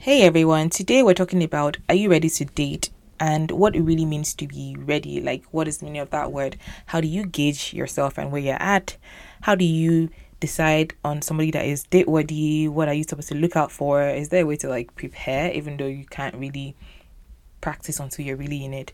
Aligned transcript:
Hey 0.00 0.22
everyone, 0.22 0.70
today 0.70 1.02
we're 1.02 1.12
talking 1.12 1.42
about 1.42 1.78
are 1.88 1.94
you 1.96 2.08
ready 2.08 2.30
to 2.30 2.44
date 2.44 2.90
and 3.18 3.50
what 3.50 3.74
it 3.74 3.82
really 3.82 4.04
means 4.04 4.32
to 4.34 4.46
be 4.46 4.76
ready. 4.78 5.20
Like, 5.20 5.42
what 5.50 5.66
is 5.66 5.78
the 5.78 5.86
meaning 5.86 6.00
of 6.00 6.10
that 6.10 6.30
word? 6.30 6.56
How 6.86 7.00
do 7.00 7.08
you 7.08 7.26
gauge 7.26 7.74
yourself 7.74 8.16
and 8.16 8.30
where 8.30 8.40
you're 8.40 8.62
at? 8.62 8.96
How 9.40 9.56
do 9.56 9.64
you 9.64 10.08
decide 10.38 10.94
on 11.04 11.20
somebody 11.20 11.50
that 11.50 11.66
is 11.66 11.82
date 11.82 12.06
worthy? 12.06 12.68
What 12.68 12.86
are 12.86 12.94
you 12.94 13.02
supposed 13.02 13.26
to 13.30 13.34
look 13.34 13.56
out 13.56 13.72
for? 13.72 14.08
Is 14.08 14.28
there 14.28 14.44
a 14.44 14.46
way 14.46 14.54
to 14.58 14.68
like 14.68 14.94
prepare 14.94 15.50
even 15.50 15.76
though 15.78 15.86
you 15.86 16.06
can't 16.06 16.36
really 16.36 16.76
practice 17.60 17.98
until 17.98 18.24
you're 18.24 18.36
really 18.36 18.64
in 18.64 18.72
it? 18.72 18.92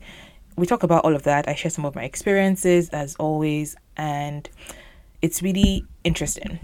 We 0.55 0.65
talk 0.65 0.81
about 0.81 1.05
all 1.05 1.15
of 1.15 1.21
that. 1.21 1.47
I 1.47 1.53
share 1.53 1.69
some 1.69 1.85
of 1.85 1.93
my 1.93 2.03
experiences 2.03 2.89
as 2.89 3.15
always, 3.17 3.75
and 3.95 4.49
it's 5.21 5.43
really 5.43 5.85
interesting. 6.03 6.59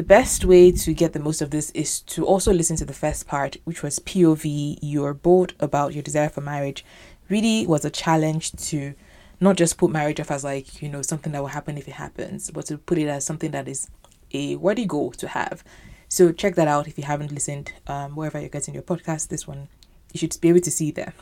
The 0.00 0.06
best 0.06 0.46
way 0.46 0.72
to 0.72 0.94
get 0.94 1.12
the 1.12 1.20
most 1.20 1.42
of 1.42 1.50
this 1.50 1.68
is 1.72 2.00
to 2.14 2.24
also 2.24 2.54
listen 2.54 2.74
to 2.76 2.86
the 2.86 2.94
first 2.94 3.26
part, 3.26 3.58
which 3.64 3.82
was 3.82 3.98
POV, 3.98 4.78
you're 4.80 5.12
bold 5.12 5.52
about 5.60 5.92
your 5.92 6.02
desire 6.02 6.30
for 6.30 6.40
marriage. 6.40 6.86
Really 7.28 7.66
was 7.66 7.84
a 7.84 7.90
challenge 7.90 8.52
to 8.70 8.94
not 9.40 9.58
just 9.58 9.76
put 9.76 9.90
marriage 9.90 10.18
off 10.18 10.30
as 10.30 10.42
like, 10.42 10.80
you 10.80 10.88
know, 10.88 11.02
something 11.02 11.34
that 11.34 11.42
will 11.42 11.48
happen 11.48 11.76
if 11.76 11.86
it 11.86 11.96
happens, 11.96 12.50
but 12.50 12.64
to 12.68 12.78
put 12.78 12.96
it 12.96 13.08
as 13.08 13.26
something 13.26 13.50
that 13.50 13.68
is 13.68 13.90
a 14.32 14.56
worthy 14.56 14.86
goal 14.86 15.10
to 15.10 15.28
have. 15.28 15.62
So 16.08 16.32
check 16.32 16.54
that 16.54 16.66
out 16.66 16.88
if 16.88 16.96
you 16.96 17.04
haven't 17.04 17.32
listened, 17.32 17.74
um, 17.86 18.16
wherever 18.16 18.40
you're 18.40 18.48
getting 18.48 18.72
your 18.72 18.82
podcast. 18.82 19.28
This 19.28 19.46
one, 19.46 19.68
you 20.14 20.18
should 20.18 20.34
be 20.40 20.48
able 20.48 20.60
to 20.60 20.70
see 20.70 20.92
there. 20.92 21.12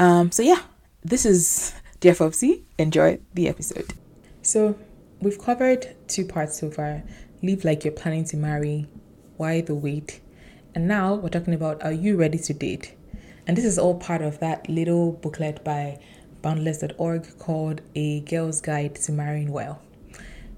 Um, 0.00 0.32
so 0.32 0.42
yeah, 0.42 0.62
this 1.04 1.24
is 1.24 1.72
Fopsy. 2.00 2.64
Enjoy 2.78 3.20
the 3.34 3.46
episode. 3.46 3.94
So 4.42 4.76
we've 5.20 5.40
covered 5.40 5.94
two 6.08 6.24
parts 6.24 6.58
so 6.58 6.68
far 6.72 7.04
live 7.42 7.64
like 7.64 7.84
you're 7.84 7.92
planning 7.92 8.24
to 8.24 8.36
marry, 8.36 8.86
why 9.36 9.60
the 9.60 9.74
wait. 9.74 10.20
And 10.74 10.88
now 10.88 11.14
we're 11.14 11.28
talking 11.28 11.54
about 11.54 11.82
are 11.82 11.92
you 11.92 12.16
ready 12.16 12.38
to 12.38 12.54
date? 12.54 12.94
And 13.46 13.56
this 13.56 13.64
is 13.64 13.78
all 13.78 13.94
part 13.94 14.22
of 14.22 14.40
that 14.40 14.68
little 14.68 15.12
booklet 15.12 15.64
by 15.64 16.00
boundless.org 16.42 17.38
called 17.38 17.80
A 17.94 18.20
Girl's 18.20 18.60
Guide 18.60 18.96
to 18.96 19.12
Marrying 19.12 19.52
Well. 19.52 19.80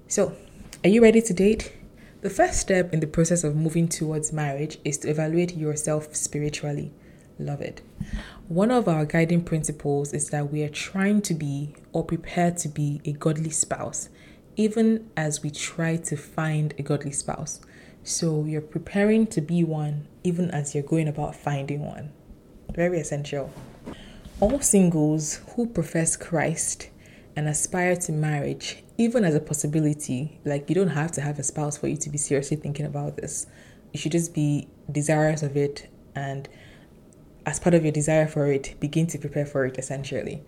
So, 0.07 0.35
are 0.83 0.89
you 0.89 1.01
ready 1.01 1.21
to 1.21 1.33
date? 1.33 1.73
The 2.21 2.29
first 2.29 2.59
step 2.59 2.93
in 2.93 2.99
the 2.99 3.07
process 3.07 3.43
of 3.43 3.55
moving 3.55 3.87
towards 3.87 4.33
marriage 4.33 4.77
is 4.83 4.97
to 4.99 5.09
evaluate 5.09 5.55
yourself 5.55 6.15
spiritually. 6.15 6.91
Love 7.39 7.61
it. 7.61 7.81
One 8.47 8.69
of 8.69 8.87
our 8.87 9.05
guiding 9.05 9.43
principles 9.43 10.13
is 10.13 10.29
that 10.29 10.51
we 10.51 10.63
are 10.63 10.69
trying 10.69 11.21
to 11.23 11.33
be 11.33 11.73
or 11.93 12.03
prepare 12.03 12.51
to 12.51 12.67
be 12.67 13.01
a 13.05 13.13
godly 13.13 13.49
spouse 13.49 14.09
even 14.61 15.09
as 15.17 15.41
we 15.41 15.49
try 15.49 15.95
to 15.95 16.15
find 16.15 16.71
a 16.77 16.83
godly 16.83 17.11
spouse. 17.11 17.59
So 18.03 18.45
you're 18.45 18.61
preparing 18.61 19.25
to 19.27 19.41
be 19.41 19.63
one 19.63 20.07
even 20.23 20.51
as 20.51 20.75
you're 20.75 20.83
going 20.83 21.07
about 21.07 21.35
finding 21.35 21.83
one. 21.83 22.11
Very 22.71 22.99
essential. 22.99 23.51
All 24.39 24.59
singles 24.59 25.41
who 25.55 25.65
profess 25.65 26.15
Christ 26.15 26.89
and 27.35 27.47
aspire 27.47 27.95
to 27.95 28.11
marriage, 28.11 28.83
even 28.99 29.23
as 29.23 29.33
a 29.33 29.39
possibility, 29.39 30.39
like 30.45 30.69
you 30.69 30.75
don't 30.75 30.89
have 30.89 31.11
to 31.13 31.21
have 31.21 31.39
a 31.39 31.43
spouse 31.43 31.77
for 31.77 31.87
you 31.87 31.97
to 31.97 32.09
be 32.11 32.19
seriously 32.19 32.57
thinking 32.57 32.85
about 32.85 33.17
this. 33.17 33.47
You 33.93 33.99
should 33.99 34.11
just 34.11 34.31
be 34.31 34.67
desirous 34.91 35.41
of 35.41 35.57
it 35.57 35.89
and 36.13 36.47
as 37.47 37.59
part 37.59 37.73
of 37.73 37.81
your 37.83 37.91
desire 37.91 38.27
for 38.27 38.45
it, 38.51 38.75
begin 38.79 39.07
to 39.07 39.17
prepare 39.17 39.47
for 39.47 39.65
it 39.65 39.79
essentially. 39.79 40.43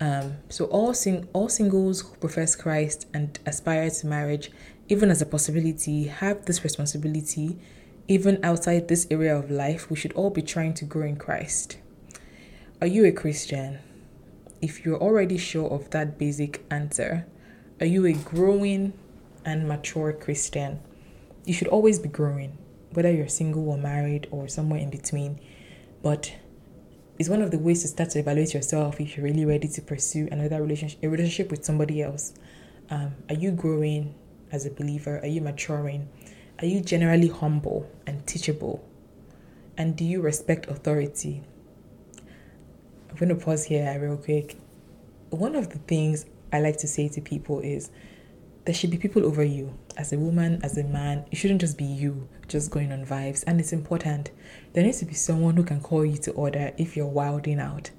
Um, 0.00 0.38
so 0.48 0.64
all 0.66 0.94
sing 0.94 1.28
all 1.32 1.48
singles 1.48 2.00
who 2.00 2.16
profess 2.16 2.56
Christ 2.56 3.06
and 3.14 3.38
aspire 3.46 3.88
to 3.88 4.06
marriage, 4.06 4.50
even 4.88 5.10
as 5.10 5.22
a 5.22 5.26
possibility, 5.26 6.04
have 6.04 6.46
this 6.46 6.64
responsibility. 6.64 7.58
Even 8.08 8.44
outside 8.44 8.88
this 8.88 9.06
area 9.10 9.36
of 9.36 9.50
life, 9.50 9.88
we 9.88 9.96
should 9.96 10.12
all 10.14 10.30
be 10.30 10.42
trying 10.42 10.74
to 10.74 10.84
grow 10.84 11.06
in 11.06 11.16
Christ. 11.16 11.78
Are 12.80 12.86
you 12.88 13.04
a 13.04 13.12
Christian? 13.12 13.78
If 14.60 14.84
you're 14.84 15.00
already 15.00 15.38
sure 15.38 15.70
of 15.70 15.90
that 15.90 16.18
basic 16.18 16.64
answer, 16.68 17.26
are 17.80 17.86
you 17.86 18.04
a 18.06 18.12
growing 18.12 18.92
and 19.44 19.68
mature 19.68 20.12
Christian? 20.12 20.80
You 21.44 21.54
should 21.54 21.68
always 21.68 22.00
be 22.00 22.08
growing, 22.08 22.58
whether 22.92 23.10
you're 23.10 23.28
single 23.28 23.68
or 23.68 23.78
married 23.78 24.26
or 24.30 24.48
somewhere 24.48 24.80
in 24.80 24.90
between. 24.90 25.38
But 26.02 26.34
is 27.18 27.28
one 27.28 27.42
of 27.42 27.50
the 27.50 27.58
ways 27.58 27.82
to 27.82 27.88
start 27.88 28.10
to 28.10 28.18
evaluate 28.18 28.54
yourself 28.54 29.00
if 29.00 29.16
you're 29.16 29.24
really 29.24 29.44
ready 29.44 29.68
to 29.68 29.82
pursue 29.82 30.28
another 30.32 30.62
relationship, 30.62 31.02
a 31.02 31.08
relationship 31.08 31.50
with 31.50 31.64
somebody 31.64 32.02
else. 32.02 32.34
Um, 32.90 33.14
are 33.28 33.34
you 33.34 33.52
growing 33.52 34.14
as 34.50 34.66
a 34.66 34.70
believer? 34.70 35.18
Are 35.20 35.26
you 35.26 35.40
maturing? 35.40 36.08
Are 36.60 36.66
you 36.66 36.80
generally 36.80 37.28
humble 37.28 37.90
and 38.06 38.26
teachable? 38.26 38.84
And 39.76 39.96
do 39.96 40.04
you 40.04 40.20
respect 40.20 40.68
authority? 40.68 41.42
I'm 43.10 43.16
going 43.16 43.28
to 43.28 43.34
pause 43.34 43.64
here 43.64 43.98
real 44.00 44.16
quick. 44.16 44.56
One 45.30 45.54
of 45.54 45.70
the 45.70 45.78
things 45.78 46.26
I 46.52 46.60
like 46.60 46.78
to 46.78 46.88
say 46.88 47.08
to 47.08 47.20
people 47.20 47.60
is 47.60 47.90
there 48.64 48.74
should 48.74 48.90
be 48.90 48.96
people 48.96 49.24
over 49.26 49.42
you. 49.42 49.74
As 49.96 50.12
a 50.12 50.18
woman, 50.18 50.60
as 50.62 50.78
a 50.78 50.84
man, 50.84 51.24
it 51.30 51.36
shouldn't 51.36 51.60
just 51.60 51.76
be 51.76 51.84
you 51.84 52.28
just 52.52 52.70
going 52.70 52.92
on 52.92 53.04
vibes. 53.04 53.42
And 53.46 53.58
it's 53.58 53.72
important. 53.72 54.30
There 54.72 54.84
needs 54.84 54.98
to 55.00 55.06
be 55.06 55.14
someone 55.14 55.56
who 55.56 55.64
can 55.64 55.80
call 55.80 56.04
you 56.04 56.18
to 56.18 56.32
order 56.32 56.72
if 56.76 56.96
you're 56.96 57.06
wilding 57.06 57.58
out. 57.58 57.90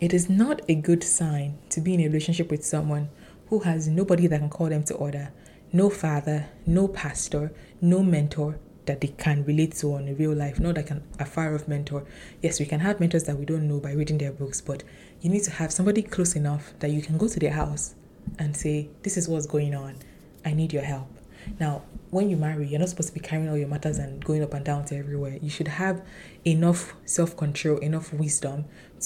It 0.00 0.12
is 0.12 0.28
not 0.28 0.60
a 0.68 0.74
good 0.74 1.02
sign 1.02 1.58
to 1.70 1.80
be 1.80 1.94
in 1.94 2.00
a 2.00 2.06
relationship 2.06 2.50
with 2.50 2.64
someone 2.64 3.08
who 3.48 3.60
has 3.60 3.88
nobody 3.88 4.26
that 4.26 4.40
can 4.40 4.50
call 4.50 4.68
them 4.68 4.82
to 4.84 4.94
order, 4.94 5.32
no 5.72 5.88
father, 5.88 6.48
no 6.66 6.88
pastor, 6.88 7.52
no 7.80 8.02
mentor 8.02 8.58
that 8.86 9.00
they 9.00 9.08
can 9.08 9.44
relate 9.44 9.72
to 9.76 9.94
on 9.94 10.08
a 10.08 10.14
real 10.14 10.34
life, 10.34 10.60
not 10.60 10.76
like 10.76 10.90
an, 10.90 11.02
a 11.18 11.24
far 11.24 11.54
off 11.54 11.66
mentor. 11.66 12.04
Yes, 12.42 12.60
we 12.60 12.66
can 12.66 12.80
have 12.80 13.00
mentors 13.00 13.24
that 13.24 13.38
we 13.38 13.44
don't 13.44 13.68
know 13.68 13.80
by 13.80 13.92
reading 13.92 14.18
their 14.18 14.32
books, 14.32 14.60
but 14.60 14.82
you 15.20 15.30
need 15.30 15.44
to 15.44 15.50
have 15.52 15.72
somebody 15.72 16.02
close 16.02 16.36
enough 16.36 16.74
that 16.80 16.90
you 16.90 17.02
can 17.02 17.16
go 17.16 17.28
to 17.28 17.38
their 17.38 17.52
house 17.52 17.94
and 18.38 18.56
say, 18.56 18.88
This 19.02 19.16
is 19.16 19.28
what's 19.28 19.46
going 19.46 19.74
on. 19.74 19.96
I 20.44 20.52
need 20.52 20.72
your 20.72 20.82
help. 20.82 21.15
Now, 21.58 21.82
when 22.10 22.30
you 22.30 22.36
marry, 22.36 22.66
you're 22.66 22.78
not 22.78 22.88
supposed 22.88 23.08
to 23.08 23.14
be 23.14 23.20
carrying 23.20 23.48
all 23.48 23.56
your 23.56 23.68
matters 23.68 23.98
and 23.98 24.24
going 24.24 24.42
up 24.42 24.54
and 24.54 24.64
down 24.64 24.84
to 24.86 24.96
everywhere. 24.96 25.38
You 25.40 25.50
should 25.50 25.68
have 25.68 26.02
enough 26.44 26.94
self 27.04 27.36
control, 27.36 27.78
enough 27.78 28.12
wisdom 28.12 28.64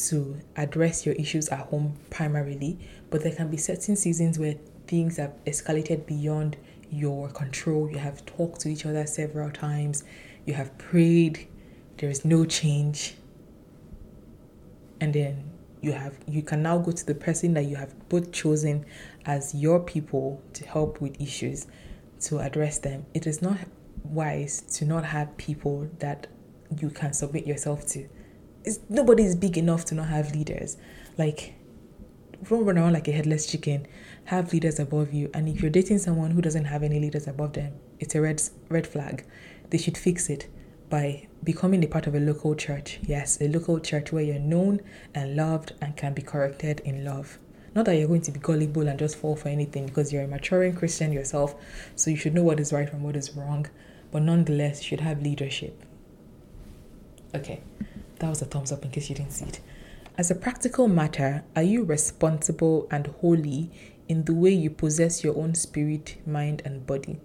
to 0.08 0.38
address 0.56 1.06
your 1.06 1.14
issues 1.14 1.48
at 1.48 1.60
home 1.60 1.96
primarily. 2.10 2.78
But 3.10 3.22
there 3.22 3.34
can 3.34 3.48
be 3.48 3.56
certain 3.56 3.96
seasons 3.96 4.38
where 4.38 4.56
things 4.86 5.16
have 5.16 5.32
escalated 5.44 6.06
beyond 6.06 6.56
your 6.90 7.28
control. 7.30 7.90
You 7.90 7.98
have 7.98 8.24
talked 8.26 8.60
to 8.62 8.68
each 8.68 8.84
other 8.84 9.06
several 9.06 9.50
times, 9.50 10.04
you 10.44 10.54
have 10.54 10.76
prayed, 10.78 11.46
there 11.98 12.10
is 12.10 12.24
no 12.24 12.44
change. 12.44 13.14
And 15.00 15.14
then 15.14 15.50
you 15.80 15.92
have 15.92 16.18
you 16.28 16.42
can 16.42 16.62
now 16.62 16.76
go 16.78 16.92
to 16.92 17.06
the 17.06 17.14
person 17.14 17.54
that 17.54 17.64
you 17.64 17.76
have 17.76 18.08
both 18.08 18.32
chosen 18.32 18.84
as 19.24 19.54
your 19.54 19.80
people 19.80 20.42
to 20.52 20.66
help 20.66 21.00
with 21.00 21.18
issues 21.20 21.66
to 22.20 22.38
address 22.38 22.78
them 22.78 23.06
it 23.14 23.26
is 23.26 23.42
not 23.42 23.58
wise 24.04 24.60
to 24.62 24.84
not 24.84 25.04
have 25.04 25.36
people 25.36 25.88
that 25.98 26.26
you 26.78 26.90
can 26.90 27.12
submit 27.12 27.46
yourself 27.46 27.86
to 27.86 28.08
it's, 28.64 28.78
nobody 28.88 29.24
is 29.24 29.34
big 29.34 29.56
enough 29.56 29.84
to 29.84 29.94
not 29.94 30.08
have 30.08 30.34
leaders 30.34 30.76
like 31.18 31.54
don't 32.48 32.64
run 32.64 32.78
around 32.78 32.92
like 32.92 33.08
a 33.08 33.12
headless 33.12 33.46
chicken 33.46 33.86
have 34.24 34.52
leaders 34.52 34.78
above 34.78 35.12
you 35.12 35.30
and 35.34 35.48
if 35.48 35.60
you're 35.60 35.70
dating 35.70 35.98
someone 35.98 36.30
who 36.30 36.40
doesn't 36.40 36.64
have 36.66 36.82
any 36.82 36.98
leaders 36.98 37.26
above 37.26 37.52
them 37.52 37.72
it's 37.98 38.14
a 38.14 38.20
red 38.20 38.42
red 38.68 38.86
flag 38.86 39.24
they 39.70 39.78
should 39.78 39.96
fix 39.96 40.28
it 40.30 40.48
by 40.90 41.28
becoming 41.42 41.82
a 41.84 41.86
part 41.86 42.06
of 42.06 42.14
a 42.14 42.20
local 42.20 42.54
church. 42.54 42.98
Yes, 43.02 43.40
a 43.40 43.48
local 43.48 43.78
church 43.78 44.12
where 44.12 44.24
you're 44.24 44.38
known 44.38 44.80
and 45.14 45.36
loved 45.36 45.72
and 45.80 45.96
can 45.96 46.12
be 46.12 46.20
corrected 46.20 46.80
in 46.80 47.04
love. 47.04 47.38
Not 47.74 47.84
that 47.86 47.96
you're 47.96 48.08
going 48.08 48.22
to 48.22 48.32
be 48.32 48.40
gullible 48.40 48.88
and 48.88 48.98
just 48.98 49.16
fall 49.16 49.36
for 49.36 49.48
anything 49.48 49.86
because 49.86 50.12
you're 50.12 50.24
a 50.24 50.28
maturing 50.28 50.74
Christian 50.74 51.12
yourself, 51.12 51.54
so 51.94 52.10
you 52.10 52.16
should 52.16 52.34
know 52.34 52.42
what 52.42 52.60
is 52.60 52.72
right 52.72 52.88
from 52.88 53.02
what 53.02 53.16
is 53.16 53.36
wrong, 53.36 53.66
but 54.10 54.22
nonetheless, 54.22 54.82
you 54.82 54.88
should 54.88 55.00
have 55.00 55.22
leadership. 55.22 55.84
Okay, 57.34 57.60
that 58.18 58.28
was 58.28 58.42
a 58.42 58.44
thumbs 58.44 58.72
up 58.72 58.84
in 58.84 58.90
case 58.90 59.08
you 59.08 59.14
didn't 59.14 59.32
see 59.32 59.46
it. 59.46 59.60
As 60.18 60.30
a 60.30 60.34
practical 60.34 60.88
matter, 60.88 61.44
are 61.54 61.62
you 61.62 61.84
responsible 61.84 62.88
and 62.90 63.06
holy 63.20 63.70
in 64.08 64.24
the 64.24 64.34
way 64.34 64.50
you 64.50 64.70
possess 64.70 65.22
your 65.22 65.38
own 65.38 65.54
spirit, 65.54 66.16
mind, 66.26 66.62
and 66.64 66.86
body? 66.86 67.20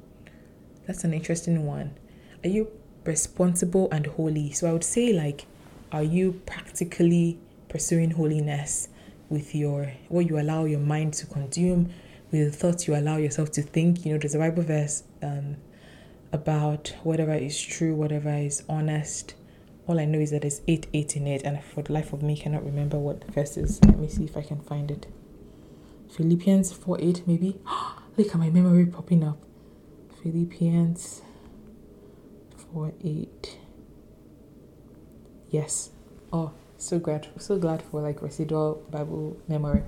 That's 0.85 1.03
an 1.03 1.13
interesting 1.13 1.65
one. 1.65 1.97
Are 2.43 2.49
you 2.49 2.71
responsible 3.05 3.87
and 3.91 4.07
holy. 4.07 4.51
So 4.51 4.69
I 4.69 4.73
would 4.73 4.83
say, 4.83 5.13
like, 5.13 5.45
are 5.91 6.03
you 6.03 6.41
practically 6.45 7.37
pursuing 7.69 8.11
holiness 8.11 8.89
with 9.29 9.55
your 9.55 9.93
what 10.09 10.27
you 10.27 10.39
allow 10.39 10.65
your 10.65 10.79
mind 10.79 11.13
to 11.15 11.25
consume, 11.25 11.89
with 12.31 12.51
the 12.51 12.57
thoughts 12.57 12.87
you 12.87 12.95
allow 12.95 13.17
yourself 13.17 13.51
to 13.53 13.61
think? 13.61 14.05
You 14.05 14.13
know, 14.13 14.19
there's 14.19 14.35
a 14.35 14.39
Bible 14.39 14.63
verse 14.63 15.03
um, 15.21 15.57
about 16.31 16.95
whatever 17.03 17.33
is 17.33 17.59
true, 17.61 17.95
whatever 17.95 18.29
is 18.29 18.63
honest. 18.69 19.35
All 19.87 19.99
I 19.99 20.05
know 20.05 20.19
is 20.19 20.31
that 20.31 20.43
it's 20.43 20.61
8 20.67 20.87
8 20.93 21.17
in 21.17 21.27
it, 21.27 21.43
and 21.43 21.63
for 21.63 21.83
the 21.83 21.93
life 21.93 22.11
of 22.13 22.23
me, 22.23 22.35
cannot 22.35 22.65
remember 22.65 22.97
what 22.97 23.21
the 23.21 23.31
verse 23.31 23.55
is. 23.57 23.83
Let 23.85 23.99
me 23.99 24.07
see 24.07 24.23
if 24.23 24.35
I 24.35 24.41
can 24.41 24.59
find 24.61 24.89
it. 24.89 25.07
Philippians 26.15 26.73
4 26.73 26.97
8, 26.99 27.27
maybe. 27.27 27.59
Look 28.17 28.29
at 28.29 28.35
my 28.35 28.49
memory 28.49 28.85
popping 28.85 29.23
up. 29.23 29.37
Philippians 30.23 31.21
four 32.75 32.93
eight. 33.03 33.57
Yes. 35.49 35.91
Oh, 36.33 36.51
so 36.85 36.99
glad, 36.99 37.27
so 37.37 37.57
glad 37.57 37.81
for 37.81 38.01
like 38.01 38.21
residual 38.21 38.85
Bible 38.91 39.37
memory. 39.47 39.81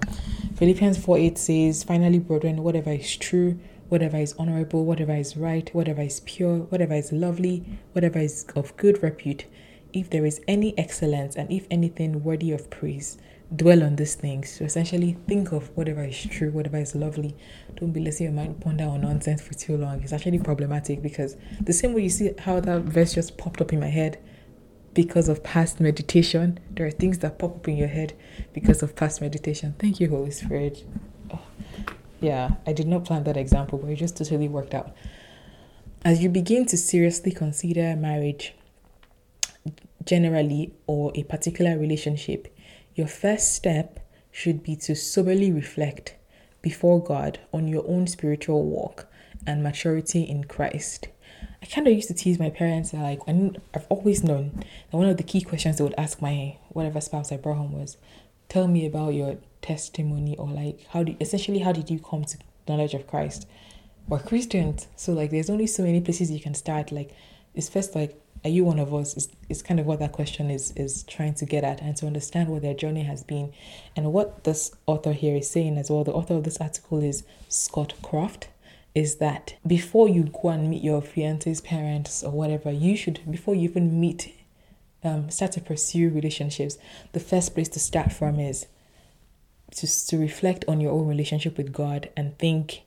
Philippians 0.55 0.97
4 0.97 1.17
8 1.17 1.37
says, 1.37 1.83
Finally, 1.83 2.19
brethren, 2.19 2.63
whatever 2.63 2.91
is 2.91 3.15
true, 3.17 3.59
whatever 3.89 4.17
is 4.17 4.33
honorable, 4.39 4.83
whatever 4.83 5.13
is 5.13 5.37
right, 5.37 5.69
whatever 5.73 6.01
is 6.01 6.21
pure, 6.21 6.57
whatever 6.57 6.95
is 6.95 7.11
lovely, 7.11 7.63
whatever 7.93 8.19
is 8.19 8.45
of 8.55 8.75
good 8.77 9.01
repute, 9.03 9.45
if 9.93 10.09
there 10.09 10.25
is 10.25 10.41
any 10.47 10.77
excellence 10.77 11.35
and 11.35 11.51
if 11.51 11.67
anything 11.69 12.23
worthy 12.23 12.51
of 12.51 12.69
praise, 12.69 13.17
dwell 13.55 13.83
on 13.83 13.95
these 13.95 14.15
things. 14.15 14.51
So 14.57 14.65
essentially, 14.65 15.17
think 15.27 15.51
of 15.51 15.69
whatever 15.77 16.03
is 16.03 16.25
true, 16.25 16.49
whatever 16.49 16.77
is 16.77 16.95
lovely. 16.95 17.35
Don't 17.75 17.91
be 17.91 18.01
letting 18.01 18.25
your 18.25 18.33
mind 18.33 18.59
ponder 18.59 18.85
on 18.85 19.01
nonsense 19.01 19.41
for 19.41 19.53
too 19.53 19.77
long. 19.77 20.01
It's 20.01 20.13
actually 20.13 20.39
problematic 20.39 21.03
because 21.03 21.37
the 21.61 21.73
same 21.73 21.93
way 21.93 22.01
you 22.01 22.09
see 22.09 22.33
how 22.39 22.59
that 22.59 22.81
verse 22.81 23.13
just 23.13 23.37
popped 23.37 23.61
up 23.61 23.71
in 23.71 23.79
my 23.79 23.87
head 23.87 24.17
because 24.97 25.29
of 25.29 25.43
past 25.43 25.79
meditation, 25.79 26.57
there 26.71 26.87
are 26.87 26.89
things 26.89 27.19
that 27.19 27.37
pop 27.37 27.57
up 27.57 27.67
in 27.67 27.77
your 27.77 27.87
head 27.87 28.13
because 28.51 28.81
of 28.81 28.95
past 28.95 29.21
meditation. 29.21 29.75
Thank 29.77 29.99
you, 29.99 30.09
Holy 30.09 30.31
Spirit. 30.31 30.83
Oh, 31.31 31.39
yeah, 32.19 32.55
I 32.65 32.73
did 32.73 32.87
not 32.87 33.05
plan 33.05 33.23
that 33.25 33.37
example, 33.37 33.77
but 33.77 33.91
it 33.91 33.97
just 33.97 34.17
totally 34.17 34.47
worked 34.47 34.73
out. 34.73 34.95
As 36.03 36.23
you 36.23 36.29
begin 36.29 36.65
to 36.65 36.77
seriously 36.77 37.31
consider 37.31 37.95
marriage 37.95 38.55
generally 40.03 40.73
or 40.87 41.11
a 41.13 41.21
particular 41.21 41.77
relationship, 41.77 42.51
your 42.95 43.07
first 43.07 43.53
step 43.53 43.99
should 44.31 44.63
be 44.63 44.75
to 44.77 44.95
soberly 44.95 45.51
reflect 45.51 46.15
before 46.63 47.03
God 47.03 47.39
on 47.53 47.67
your 47.67 47.87
own 47.87 48.07
spiritual 48.07 48.63
walk 48.63 49.05
and 49.45 49.61
maturity 49.61 50.23
in 50.23 50.45
Christ. 50.45 51.09
I 51.61 51.65
kind 51.65 51.87
of 51.87 51.93
used 51.93 52.07
to 52.09 52.13
tease 52.13 52.39
my 52.39 52.49
parents 52.49 52.91
that 52.91 53.01
like 53.01 53.21
I 53.27 53.51
I've 53.73 53.87
always 53.89 54.23
known 54.23 54.51
that 54.91 54.97
one 54.97 55.09
of 55.09 55.17
the 55.17 55.23
key 55.23 55.41
questions 55.41 55.77
they 55.77 55.83
would 55.83 55.95
ask 55.97 56.21
my 56.21 56.57
whatever 56.69 57.01
spouse 57.01 57.31
I 57.31 57.37
brought 57.37 57.57
home 57.57 57.73
was, 57.73 57.97
"Tell 58.49 58.67
me 58.67 58.85
about 58.85 59.13
your 59.13 59.37
testimony," 59.61 60.37
or 60.37 60.47
like 60.47 60.85
how 60.89 61.03
did 61.03 61.17
essentially 61.21 61.59
how 61.59 61.71
did 61.71 61.89
you 61.89 61.99
come 61.99 62.25
to 62.25 62.37
knowledge 62.67 62.93
of 62.93 63.07
Christ? 63.07 63.47
We're 64.07 64.19
Christians, 64.19 64.87
so 64.95 65.13
like 65.13 65.31
there's 65.31 65.49
only 65.49 65.67
so 65.67 65.83
many 65.83 66.01
places 66.01 66.31
you 66.31 66.39
can 66.39 66.53
start. 66.53 66.91
Like 66.91 67.11
it's 67.55 67.69
first 67.69 67.95
like 67.95 68.21
are 68.45 68.49
you 68.49 68.63
one 68.63 68.79
of 68.79 68.93
us 68.93 69.17
is, 69.17 69.29
is 69.49 69.61
kind 69.61 69.79
of 69.79 69.85
what 69.85 69.99
that 69.99 70.11
question 70.11 70.49
is 70.49 70.71
is 70.71 71.03
trying 71.03 71.33
to 71.33 71.45
get 71.45 71.63
at 71.63 71.81
and 71.81 71.95
to 71.97 72.05
understand 72.05 72.49
what 72.49 72.61
their 72.61 72.73
journey 72.73 73.03
has 73.03 73.23
been 73.23 73.51
and 73.95 74.13
what 74.13 74.43
this 74.43 74.71
author 74.85 75.13
here 75.13 75.35
is 75.35 75.49
saying 75.49 75.77
as 75.77 75.89
well 75.89 76.03
the 76.03 76.13
author 76.13 76.35
of 76.35 76.43
this 76.43 76.57
article 76.57 77.03
is 77.03 77.23
scott 77.49 77.93
croft 78.01 78.47
is 78.97 79.15
that 79.17 79.55
before 79.65 80.07
you 80.09 80.23
go 80.41 80.49
and 80.49 80.69
meet 80.69 80.83
your 80.83 81.01
fiance's 81.01 81.61
parents 81.61 82.23
or 82.23 82.31
whatever 82.31 82.71
you 82.71 82.95
should 82.95 83.19
before 83.29 83.55
you 83.55 83.69
even 83.69 83.99
meet 83.99 84.33
um, 85.03 85.29
start 85.29 85.51
to 85.51 85.61
pursue 85.61 86.09
relationships 86.09 86.77
the 87.13 87.19
first 87.19 87.53
place 87.53 87.69
to 87.69 87.79
start 87.79 88.11
from 88.11 88.39
is 88.39 88.67
to, 89.75 90.07
to 90.07 90.17
reflect 90.17 90.65
on 90.67 90.81
your 90.81 90.91
own 90.91 91.07
relationship 91.07 91.57
with 91.57 91.71
god 91.71 92.09
and 92.17 92.37
think 92.39 92.83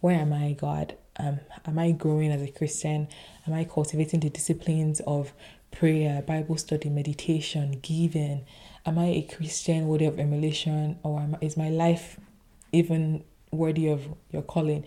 where 0.00 0.16
am 0.16 0.32
i 0.32 0.52
god 0.52 0.94
um, 1.18 1.40
am 1.66 1.78
I 1.78 1.92
growing 1.92 2.30
as 2.32 2.42
a 2.42 2.50
Christian? 2.50 3.08
Am 3.46 3.52
I 3.52 3.64
cultivating 3.64 4.20
the 4.20 4.30
disciplines 4.30 5.00
of 5.00 5.32
prayer, 5.70 6.22
Bible 6.22 6.56
study, 6.56 6.88
meditation, 6.88 7.78
giving? 7.82 8.44
Am 8.86 8.98
I 8.98 9.06
a 9.06 9.22
Christian 9.22 9.88
worthy 9.88 10.06
of 10.06 10.18
emulation, 10.18 10.98
or 11.02 11.20
am, 11.20 11.36
is 11.40 11.56
my 11.56 11.68
life 11.68 12.18
even 12.72 13.24
worthy 13.50 13.88
of 13.88 14.08
your 14.30 14.42
calling? 14.42 14.84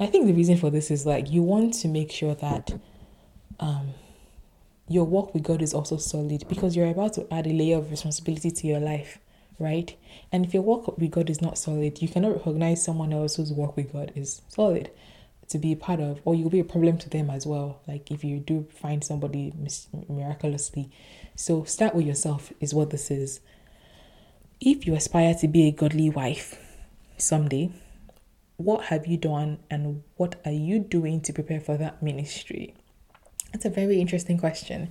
I 0.00 0.06
think 0.06 0.26
the 0.26 0.32
reason 0.32 0.56
for 0.56 0.70
this 0.70 0.90
is 0.90 1.04
like 1.04 1.30
you 1.30 1.42
want 1.42 1.74
to 1.74 1.88
make 1.88 2.12
sure 2.12 2.34
that 2.36 2.78
um, 3.58 3.94
your 4.88 5.04
walk 5.04 5.34
with 5.34 5.42
God 5.42 5.60
is 5.60 5.74
also 5.74 5.96
solid 5.96 6.44
because 6.48 6.76
you're 6.76 6.88
about 6.88 7.14
to 7.14 7.32
add 7.32 7.46
a 7.46 7.52
layer 7.52 7.78
of 7.78 7.90
responsibility 7.90 8.50
to 8.50 8.66
your 8.66 8.80
life, 8.80 9.18
right? 9.58 9.96
And 10.30 10.44
if 10.44 10.54
your 10.54 10.62
walk 10.62 10.98
with 10.98 11.10
God 11.10 11.28
is 11.28 11.42
not 11.42 11.58
solid, 11.58 12.00
you 12.00 12.08
cannot 12.08 12.36
recognize 12.36 12.84
someone 12.84 13.12
else 13.12 13.36
whose 13.36 13.52
walk 13.52 13.76
with 13.76 13.92
God 13.92 14.12
is 14.14 14.40
solid 14.48 14.90
to 15.48 15.58
be 15.58 15.72
a 15.72 15.76
part 15.76 15.98
of, 15.98 16.20
or 16.24 16.34
you'll 16.34 16.50
be 16.50 16.60
a 16.60 16.64
problem 16.64 16.98
to 16.98 17.08
them 17.10 17.30
as 17.30 17.46
well. 17.46 17.80
Like 17.88 18.10
if 18.10 18.22
you 18.22 18.38
do 18.38 18.66
find 18.70 19.02
somebody 19.02 19.52
miraculously. 20.08 20.90
So 21.34 21.64
start 21.64 21.94
with 21.94 22.06
yourself, 22.06 22.52
is 22.60 22.74
what 22.74 22.90
this 22.90 23.10
is. 23.10 23.40
If 24.60 24.86
you 24.86 24.94
aspire 24.94 25.34
to 25.36 25.48
be 25.48 25.66
a 25.66 25.70
godly 25.70 26.10
wife 26.10 26.60
someday, 27.16 27.70
what 28.58 28.86
have 28.86 29.06
you 29.06 29.16
done 29.16 29.58
and 29.70 30.02
what 30.16 30.34
are 30.44 30.52
you 30.52 30.80
doing 30.80 31.20
to 31.22 31.32
prepare 31.32 31.60
for 31.60 31.76
that 31.76 32.02
ministry? 32.02 32.74
That's 33.52 33.64
a 33.64 33.70
very 33.70 34.00
interesting 34.00 34.36
question. 34.36 34.90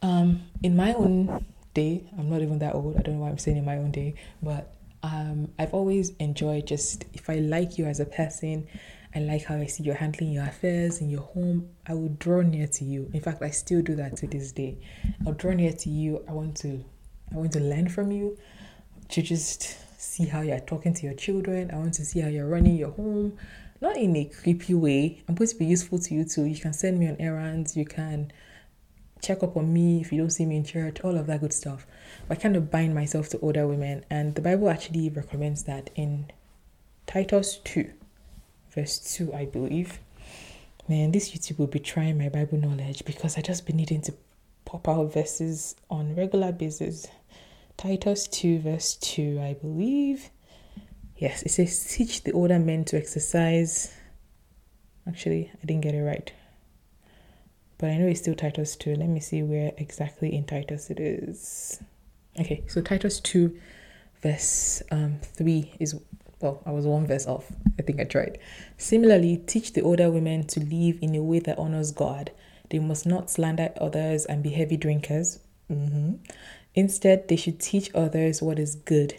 Um, 0.00 0.42
in 0.62 0.76
my 0.76 0.94
own 0.94 1.44
day, 1.74 2.04
I'm 2.16 2.30
not 2.30 2.40
even 2.40 2.60
that 2.60 2.76
old. 2.76 2.96
I 2.96 3.02
don't 3.02 3.16
know 3.16 3.22
why 3.22 3.30
I'm 3.30 3.38
saying 3.38 3.56
in 3.56 3.64
my 3.64 3.76
own 3.76 3.90
day, 3.90 4.14
but 4.40 4.72
um, 5.02 5.52
I've 5.58 5.74
always 5.74 6.10
enjoyed 6.20 6.68
just 6.68 7.04
if 7.12 7.28
I 7.28 7.34
like 7.40 7.78
you 7.78 7.86
as 7.86 7.98
a 7.98 8.06
person, 8.06 8.68
I 9.12 9.18
like 9.20 9.44
how 9.44 9.56
I 9.56 9.66
see 9.66 9.82
you're 9.82 9.96
handling 9.96 10.30
your 10.30 10.44
affairs 10.44 11.00
in 11.00 11.10
your 11.10 11.22
home. 11.22 11.70
I 11.84 11.94
will 11.94 12.10
draw 12.10 12.42
near 12.42 12.68
to 12.68 12.84
you. 12.84 13.10
In 13.12 13.20
fact, 13.20 13.42
I 13.42 13.50
still 13.50 13.82
do 13.82 13.96
that 13.96 14.16
to 14.18 14.28
this 14.28 14.52
day. 14.52 14.78
I'll 15.26 15.32
draw 15.32 15.52
near 15.52 15.72
to 15.72 15.90
you. 15.90 16.24
I 16.28 16.32
want 16.32 16.56
to 16.58 16.84
I 17.32 17.36
want 17.36 17.52
to 17.54 17.60
learn 17.60 17.88
from 17.88 18.12
you 18.12 18.38
to 19.08 19.20
just 19.20 19.76
see 20.18 20.26
how 20.26 20.40
you're 20.40 20.60
talking 20.60 20.94
to 20.94 21.04
your 21.04 21.14
children. 21.14 21.70
I 21.70 21.76
want 21.76 21.94
to 21.94 22.04
see 22.04 22.20
how 22.20 22.28
you're 22.28 22.48
running 22.48 22.76
your 22.76 22.90
home. 22.90 23.38
Not 23.80 23.96
in 23.96 24.16
a 24.16 24.24
creepy 24.24 24.74
way. 24.74 25.22
I'm 25.28 25.34
going 25.36 25.48
to 25.48 25.56
be 25.56 25.66
useful 25.66 25.98
to 26.00 26.14
you 26.14 26.24
too. 26.24 26.44
You 26.44 26.58
can 26.58 26.72
send 26.72 26.98
me 26.98 27.08
on 27.08 27.16
errands. 27.20 27.76
You 27.76 27.84
can 27.84 28.32
check 29.22 29.42
up 29.42 29.56
on 29.56 29.72
me 29.72 30.00
if 30.00 30.12
you 30.12 30.18
don't 30.18 30.30
see 30.30 30.46
me 30.46 30.56
in 30.56 30.64
church, 30.64 31.00
all 31.02 31.16
of 31.16 31.26
that 31.26 31.40
good 31.40 31.52
stuff. 31.52 31.86
But 32.26 32.38
I 32.38 32.40
kind 32.40 32.56
of 32.56 32.70
bind 32.70 32.94
myself 32.94 33.28
to 33.30 33.38
older 33.38 33.66
women. 33.66 34.04
And 34.10 34.34
the 34.34 34.40
Bible 34.40 34.68
actually 34.68 35.08
recommends 35.10 35.64
that 35.64 35.90
in 35.94 36.30
Titus 37.06 37.58
2 37.64 37.90
verse 38.74 38.98
2, 39.16 39.34
I 39.34 39.46
believe. 39.46 39.98
Man, 40.88 41.12
this 41.12 41.30
YouTube 41.30 41.58
will 41.58 41.66
be 41.66 41.80
trying 41.80 42.18
my 42.18 42.28
Bible 42.28 42.58
knowledge 42.58 43.04
because 43.04 43.36
I 43.36 43.42
just 43.42 43.66
been 43.66 43.76
needing 43.76 44.02
to 44.02 44.14
pop 44.64 44.88
out 44.88 45.12
verses 45.12 45.74
on 45.90 46.14
regular 46.14 46.52
basis. 46.52 47.06
Titus 47.78 48.26
2, 48.26 48.58
verse 48.58 48.96
2, 48.96 49.40
I 49.40 49.54
believe. 49.54 50.30
Yes, 51.16 51.44
it 51.44 51.50
says, 51.50 51.94
Teach 51.94 52.24
the 52.24 52.32
older 52.32 52.58
men 52.58 52.84
to 52.86 52.96
exercise. 52.98 53.94
Actually, 55.06 55.52
I 55.62 55.64
didn't 55.64 55.82
get 55.82 55.94
it 55.94 56.02
right. 56.02 56.32
But 57.78 57.90
I 57.90 57.98
know 57.98 58.08
it's 58.08 58.18
still 58.20 58.34
Titus 58.34 58.74
2. 58.74 58.96
Let 58.96 59.08
me 59.08 59.20
see 59.20 59.44
where 59.44 59.72
exactly 59.76 60.34
in 60.34 60.44
Titus 60.44 60.90
it 60.90 60.98
is. 60.98 61.80
Okay, 62.40 62.64
so 62.66 62.80
Titus 62.82 63.20
2, 63.20 63.56
verse 64.22 64.82
um, 64.90 65.20
3 65.22 65.74
is 65.78 65.94
well, 66.40 66.60
I 66.66 66.72
was 66.72 66.84
one 66.84 67.06
verse 67.06 67.26
off. 67.26 67.50
I 67.78 67.82
think 67.82 68.00
I 68.00 68.04
tried. 68.04 68.38
Similarly, 68.76 69.36
teach 69.46 69.72
the 69.72 69.82
older 69.82 70.10
women 70.10 70.46
to 70.48 70.60
live 70.60 70.98
in 71.00 71.14
a 71.14 71.22
way 71.22 71.38
that 71.40 71.58
honors 71.58 71.92
God. 71.92 72.32
They 72.70 72.80
must 72.80 73.06
not 73.06 73.30
slander 73.30 73.70
others 73.80 74.24
and 74.24 74.42
be 74.42 74.50
heavy 74.50 74.76
drinkers. 74.76 75.38
Mm-hmm. 75.70 76.14
Instead, 76.74 77.28
they 77.28 77.36
should 77.36 77.58
teach 77.58 77.90
others 77.94 78.40
what 78.40 78.58
is 78.58 78.76
good. 78.76 79.14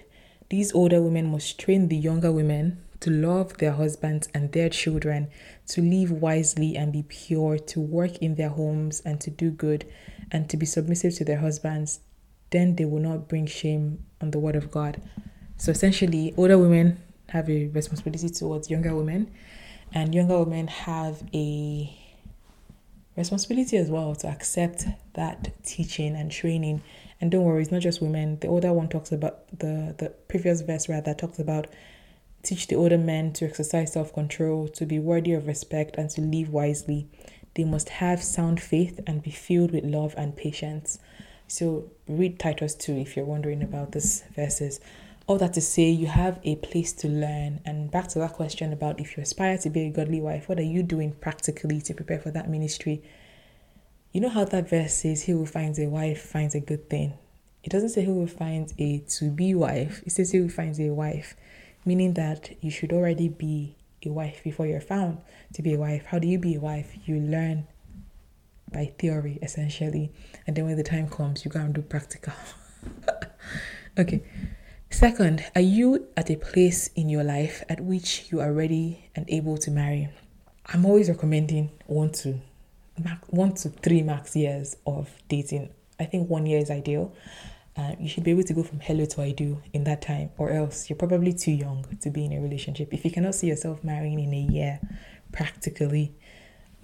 These 0.50 0.74
older 0.74 1.02
women 1.02 1.32
must 1.32 1.60
train 1.60 1.88
the 1.88 1.98
younger 1.98 2.32
women 2.32 2.84
to 3.02 3.10
love 3.10 3.58
their 3.58 3.72
husbands 3.72 4.28
and 4.34 4.52
their 4.52 4.70
children, 4.70 5.30
to 5.68 5.82
live 5.82 6.12
wisely 6.12 6.76
and 6.76 6.92
be 6.92 7.04
pure, 7.04 7.58
to 7.58 7.80
work 7.80 8.18
in 8.18 8.36
their 8.36 8.50
homes 8.50 9.02
and 9.06 9.22
to 9.22 9.30
do 9.30 9.52
good, 9.52 9.86
and 10.32 10.50
to 10.50 10.58
be 10.58 10.66
submissive 10.66 11.16
to 11.16 11.26
their 11.26 11.40
husbands. 11.40 12.00
Then 12.50 12.76
they 12.76 12.86
will 12.86 13.00
not 13.00 13.28
bring 13.30 13.46
shame 13.46 14.06
on 14.22 14.32
the 14.32 14.40
word 14.40 14.56
of 14.56 14.72
God. 14.72 15.02
So 15.58 15.72
essentially, 15.72 16.34
older 16.36 16.58
women 16.58 17.02
have 17.30 17.50
a 17.50 17.68
responsibility 17.68 18.30
towards 18.30 18.70
younger 18.70 18.96
women, 18.96 19.32
and 19.94 20.14
younger 20.14 20.40
women 20.40 20.68
have 20.68 21.24
a 21.34 21.96
responsibility 23.16 23.78
as 23.78 23.90
well 23.90 24.16
to 24.16 24.28
accept 24.28 24.86
that 25.14 25.52
teaching 25.64 26.16
and 26.16 26.32
training. 26.32 26.82
And 27.22 27.32
don't 27.32 27.44
worry, 27.44 27.62
it's 27.62 27.72
not 27.72 27.82
just 27.82 28.02
women. 28.02 28.40
The 28.40 28.48
older 28.48 28.72
one 28.72 28.90
talks 28.90 29.12
about 29.12 29.48
the 29.58 29.96
the 29.98 30.10
previous 30.28 30.62
verse 30.62 30.88
rather 30.88 31.14
talks 31.14 31.40
about 31.40 31.68
teach 32.44 32.68
the 32.68 32.76
older 32.76 32.98
men 32.98 33.34
to 33.34 33.46
exercise 33.46 33.94
self 33.94 34.14
control, 34.14 34.68
to 34.70 34.86
be 34.86 35.00
worthy 35.00 35.34
of 35.34 35.48
respect, 35.48 35.96
and 35.98 36.10
to 36.12 36.22
live 36.22 36.50
wisely. 36.50 37.08
They 37.56 37.66
must 37.66 37.90
have 37.90 38.24
sound 38.24 38.62
faith 38.62 39.00
and 39.06 39.24
be 39.24 39.32
filled 39.32 39.72
with 39.72 39.84
love 39.84 40.14
and 40.18 40.36
patience. 40.36 41.00
So 41.48 41.92
read 42.08 42.40
Titus 42.40 42.76
2 42.76 42.94
if 42.94 43.16
you're 43.16 43.26
wondering 43.26 43.64
about 43.64 43.92
this 43.92 44.24
verses 44.36 44.80
all 45.30 45.38
that 45.38 45.54
to 45.54 45.62
say 45.62 45.88
you 45.88 46.08
have 46.08 46.40
a 46.44 46.56
place 46.56 46.92
to 46.92 47.08
learn. 47.08 47.62
And 47.64 47.92
back 47.92 48.08
to 48.10 48.20
that 48.20 48.34
question 48.34 48.74
about 48.74 49.00
if 49.00 49.16
you 49.16 49.22
aspire 49.22 49.60
to 49.60 49.70
be 49.70 49.82
a 49.82 49.92
godly 49.92 50.20
wife 50.20 50.50
what 50.50 50.58
are 50.58 50.64
you 50.64 50.82
doing 50.82 51.12
practically 51.12 51.80
to 51.82 51.94
prepare 51.94 52.18
for 52.18 52.32
that 52.32 52.50
ministry? 52.50 53.04
You 54.12 54.22
know 54.22 54.30
how 54.30 54.44
that 54.46 54.68
verse 54.68 54.96
says 54.96 55.22
he 55.22 55.34
who 55.34 55.46
finds 55.46 55.78
a 55.78 55.86
wife 55.86 56.20
finds 56.20 56.56
a 56.56 56.60
good 56.60 56.90
thing. 56.90 57.14
It 57.64 57.70
doesn't 57.70 57.90
say 57.90 58.02
he 58.02 58.08
who 58.08 58.26
finds 58.26 58.74
a 58.80 59.04
to 59.20 59.30
be 59.30 59.54
wife. 59.54 60.02
It 60.04 60.14
says 60.14 60.32
he 60.32 60.40
who 60.40 60.50
finds 60.50 60.80
a 60.80 60.90
wife 60.90 61.36
meaning 61.86 62.14
that 62.16 62.50
you 62.62 62.72
should 62.72 62.92
already 62.92 63.30
be 63.30 63.76
a 64.04 64.10
wife 64.10 64.44
before 64.44 64.66
you're 64.66 64.82
found 64.82 65.20
to 65.54 65.62
be 65.62 65.76
a 65.76 65.78
wife. 65.78 66.06
How 66.06 66.18
do 66.18 66.28
you 66.28 66.40
be 66.40 66.56
a 66.56 66.60
wife? 66.60 66.92
You 67.06 67.20
learn 67.20 67.68
by 68.72 68.94
theory 68.98 69.38
essentially, 69.44 70.12
and 70.48 70.56
then 70.56 70.66
when 70.66 70.76
the 70.76 70.84
time 70.84 71.08
comes, 71.08 71.46
you 71.46 71.52
go 71.52 71.60
and 71.60 71.74
do 71.74 71.84
practical. 71.84 72.34
okay. 74.00 74.24
Second, 74.92 75.46
are 75.56 75.62
you 75.62 76.08
at 76.18 76.30
a 76.30 76.36
place 76.36 76.90
in 76.96 77.10
your 77.10 77.24
life 77.24 77.64
at 77.70 77.80
which 77.80 78.26
you 78.32 78.42
are 78.42 78.52
ready 78.52 79.10
and 79.16 79.30
able 79.30 79.58
to 79.58 79.72
marry? 79.72 80.10
I'm 80.66 80.86
always 80.86 81.10
recommending 81.10 81.70
one 81.86 82.12
to 82.14 82.40
one 83.30 83.54
to 83.54 83.70
three 83.70 84.02
max 84.02 84.36
years 84.36 84.76
of 84.86 85.10
dating. 85.30 85.70
I 86.00 86.06
think 86.06 86.30
one 86.30 86.46
year 86.46 86.60
is 86.60 86.70
ideal. 86.70 87.14
Uh, 87.78 87.96
you 87.98 88.10
should 88.10 88.24
be 88.24 88.32
able 88.32 88.44
to 88.44 88.54
go 88.54 88.64
from 88.64 88.80
hello 88.82 89.06
to 89.06 89.22
I 89.22 89.32
do 89.32 89.62
in 89.72 89.86
that 89.86 90.02
time, 90.02 90.32
or 90.38 90.50
else 90.50 90.90
you're 90.90 90.98
probably 90.98 91.34
too 91.34 91.52
young 91.52 91.86
to 92.02 92.10
be 92.10 92.26
in 92.26 92.34
a 92.34 92.42
relationship. 92.42 92.94
If 92.94 93.06
you 93.06 93.12
cannot 93.12 93.36
see 93.36 93.48
yourself 93.48 93.84
marrying 93.84 94.20
in 94.20 94.34
a 94.34 94.42
year, 94.52 94.82
practically, 95.32 96.14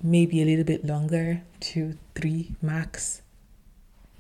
maybe 0.01 0.41
a 0.41 0.45
little 0.45 0.63
bit 0.63 0.85
longer, 0.85 1.41
two, 1.59 1.97
three 2.13 2.55
max, 2.61 3.23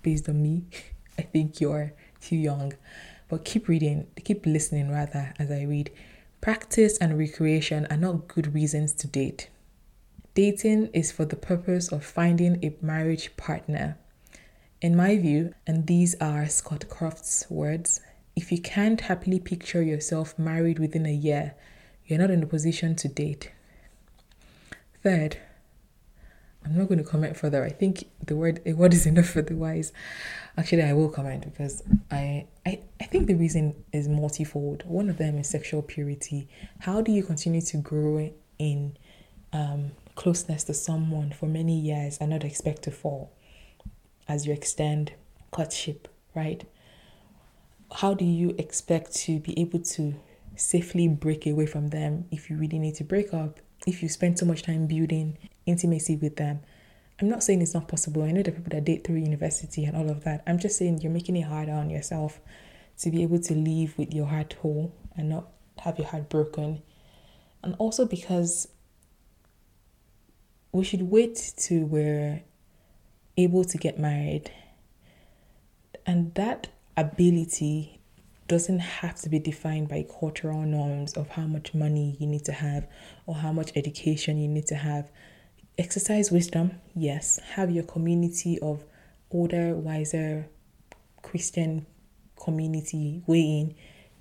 based 0.01 0.27
on 0.27 0.41
me, 0.41 0.65
I 1.19 1.21
think 1.21 1.61
you're 1.61 1.93
too 2.19 2.35
young. 2.35 2.73
But 3.27 3.45
keep 3.45 3.67
reading, 3.67 4.07
keep 4.23 4.45
listening 4.45 4.91
rather 4.91 5.33
as 5.39 5.51
I 5.51 5.63
read. 5.63 5.91
Practice 6.41 6.97
and 6.99 7.17
recreation 7.17 7.87
are 7.89 7.97
not 7.97 8.27
good 8.27 8.53
reasons 8.53 8.93
to 8.93 9.07
date. 9.07 9.49
Dating 10.35 10.87
is 10.93 11.11
for 11.11 11.25
the 11.25 11.35
purpose 11.35 11.91
of 11.91 12.03
finding 12.05 12.63
a 12.63 12.75
marriage 12.85 13.35
partner. 13.37 13.97
In 14.81 14.95
my 14.95 15.17
view, 15.17 15.55
and 15.65 15.87
these 15.87 16.13
are 16.21 16.47
Scott 16.47 16.89
Croft's 16.89 17.49
words, 17.49 18.01
if 18.35 18.51
you 18.51 18.61
can't 18.61 19.01
happily 19.01 19.39
picture 19.39 19.81
yourself 19.81 20.37
married 20.37 20.77
within 20.77 21.05
a 21.05 21.13
year, 21.13 21.55
you're 22.05 22.19
not 22.19 22.29
in 22.29 22.43
a 22.43 22.47
position 22.47 22.95
to 22.97 23.07
date. 23.07 23.51
Third, 25.01 25.37
I'm 26.65 26.75
not 26.75 26.87
going 26.87 26.97
to 26.97 27.03
comment 27.03 27.37
further. 27.37 27.63
I 27.63 27.69
think 27.69 28.09
the 28.25 28.35
word 28.35 28.61
word 28.65 28.93
is 28.93 29.05
enough 29.11 29.27
for 29.27 29.41
the 29.41 29.55
wise. 29.55 29.93
Actually, 30.57 30.83
I 30.83 30.93
will 30.93 31.09
comment 31.09 31.43
because 31.43 31.83
I, 32.09 32.47
I 32.65 32.81
I 32.99 33.05
think 33.05 33.27
the 33.27 33.35
reason 33.35 33.75
is 33.93 34.07
multifold. 34.07 34.83
One 34.85 35.09
of 35.09 35.17
them 35.17 35.37
is 35.37 35.47
sexual 35.47 35.81
purity. 35.81 36.47
How 36.79 37.01
do 37.01 37.11
you 37.11 37.23
continue 37.23 37.61
to 37.61 37.77
grow 37.77 38.31
in 38.57 38.97
um, 39.53 39.91
closeness 40.15 40.63
to 40.65 40.73
someone 40.73 41.31
for 41.31 41.45
many 41.45 41.79
years 41.79 42.17
and 42.19 42.31
not 42.31 42.43
expect 42.43 42.83
to 42.83 42.91
fall 42.91 43.31
as 44.27 44.47
you 44.47 44.53
extend 44.53 45.13
courtship, 45.51 46.07
right? 46.33 46.65
How 47.91 48.13
do 48.13 48.25
you 48.25 48.55
expect 48.57 49.15
to 49.17 49.39
be 49.39 49.57
able 49.59 49.79
to 49.79 50.15
safely 50.55 51.07
break 51.07 51.45
away 51.45 51.65
from 51.65 51.89
them 51.89 52.25
if 52.31 52.49
you 52.49 52.57
really 52.57 52.79
need 52.79 52.95
to 52.95 53.03
break 53.03 53.33
up 53.33 53.59
if 53.85 54.01
you 54.01 54.09
spend 54.09 54.39
so 54.39 54.45
much 54.45 54.63
time 54.63 54.87
building 54.87 55.37
intimacy 55.65 56.15
with 56.15 56.35
them. 56.37 56.59
I'm 57.19 57.29
not 57.29 57.43
saying 57.43 57.61
it's 57.61 57.73
not 57.73 57.87
possible. 57.87 58.23
I 58.23 58.31
know 58.31 58.43
the 58.43 58.51
people 58.51 58.71
that 58.71 58.83
date 58.83 59.05
through 59.05 59.17
university 59.17 59.85
and 59.85 59.95
all 59.95 60.09
of 60.09 60.23
that. 60.25 60.43
I'm 60.45 60.59
just 60.59 60.77
saying 60.77 60.99
you're 61.01 61.11
making 61.11 61.37
it 61.37 61.43
harder 61.43 61.71
on 61.71 61.89
yourself 61.89 62.39
to 62.99 63.09
be 63.09 63.23
able 63.23 63.39
to 63.39 63.53
leave 63.53 63.97
with 63.97 64.13
your 64.13 64.27
heart 64.27 64.53
whole 64.61 64.93
and 65.15 65.29
not 65.29 65.47
have 65.79 65.97
your 65.97 66.07
heart 66.07 66.29
broken. 66.29 66.81
And 67.63 67.75
also 67.77 68.05
because 68.05 68.67
we 70.71 70.83
should 70.83 71.03
wait 71.03 71.53
to 71.57 71.85
we're 71.85 72.43
able 73.37 73.63
to 73.63 73.77
get 73.77 73.97
married. 73.97 74.51
And 76.05 76.33
that 76.35 76.67
ability 76.97 77.94
doesn't 78.47 78.79
have 78.79 79.15
to 79.21 79.29
be 79.29 79.39
defined 79.39 79.89
by 79.89 80.05
cultural 80.19 80.61
norms 80.61 81.13
of 81.13 81.29
how 81.29 81.47
much 81.47 81.73
money 81.73 82.15
you 82.19 82.27
need 82.27 82.45
to 82.45 82.51
have 82.51 82.87
or 83.25 83.35
how 83.35 83.51
much 83.51 83.71
education 83.75 84.37
you 84.37 84.47
need 84.47 84.67
to 84.67 84.75
have. 84.75 85.09
Exercise 85.77 86.31
wisdom, 86.31 86.79
yes. 86.95 87.39
Have 87.53 87.71
your 87.71 87.83
community 87.83 88.59
of 88.59 88.83
older, 89.31 89.75
wiser 89.75 90.47
Christian 91.21 91.85
community 92.41 93.23
weigh 93.25 93.59
in 93.59 93.75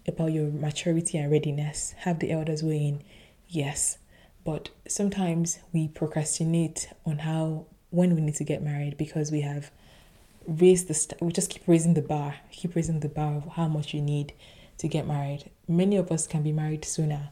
about 0.08 0.32
your 0.32 0.50
maturity 0.50 1.18
and 1.18 1.30
readiness. 1.30 1.94
Have 1.98 2.18
the 2.18 2.30
elders 2.30 2.62
weigh 2.62 2.86
in, 2.86 3.02
yes. 3.46 3.98
But 4.44 4.70
sometimes 4.88 5.58
we 5.72 5.88
procrastinate 5.88 6.88
on 7.04 7.18
how 7.18 7.66
when 7.90 8.14
we 8.14 8.20
need 8.20 8.34
to 8.36 8.44
get 8.44 8.62
married 8.62 8.96
because 8.96 9.30
we 9.30 9.42
have 9.42 9.70
raise 10.46 10.84
the 10.84 10.94
st- 10.94 11.20
we 11.20 11.32
just 11.32 11.50
keep 11.50 11.62
raising 11.66 11.94
the 11.94 12.02
bar 12.02 12.36
keep 12.50 12.74
raising 12.74 13.00
the 13.00 13.08
bar 13.08 13.36
of 13.36 13.48
how 13.52 13.68
much 13.68 13.94
you 13.94 14.00
need 14.00 14.32
to 14.78 14.88
get 14.88 15.06
married. 15.06 15.50
Many 15.68 15.96
of 15.96 16.10
us 16.10 16.26
can 16.26 16.42
be 16.42 16.52
married 16.52 16.84
sooner 16.84 17.30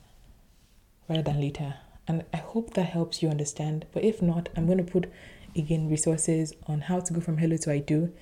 rather 1.09 1.23
than 1.23 1.41
later. 1.41 1.75
And 2.09 2.25
i 2.33 2.37
hope 2.37 2.75
that 2.75 2.85
helps 2.85 3.23
you 3.23 3.29
understand. 3.29 3.87
But 3.93 4.05
if 4.05 4.23
not 4.23 4.49
i'm 4.57 4.67
going 4.67 4.85
to 4.85 4.93
put 4.93 5.11
again 5.57 5.89
resources 5.89 6.53
on 6.67 6.83
how 6.83 7.01
to 7.01 7.13
go 7.13 7.21
from 7.21 7.39
hello 7.39 7.57
to 7.59 7.73
i 7.73 7.79
do 7.79 8.13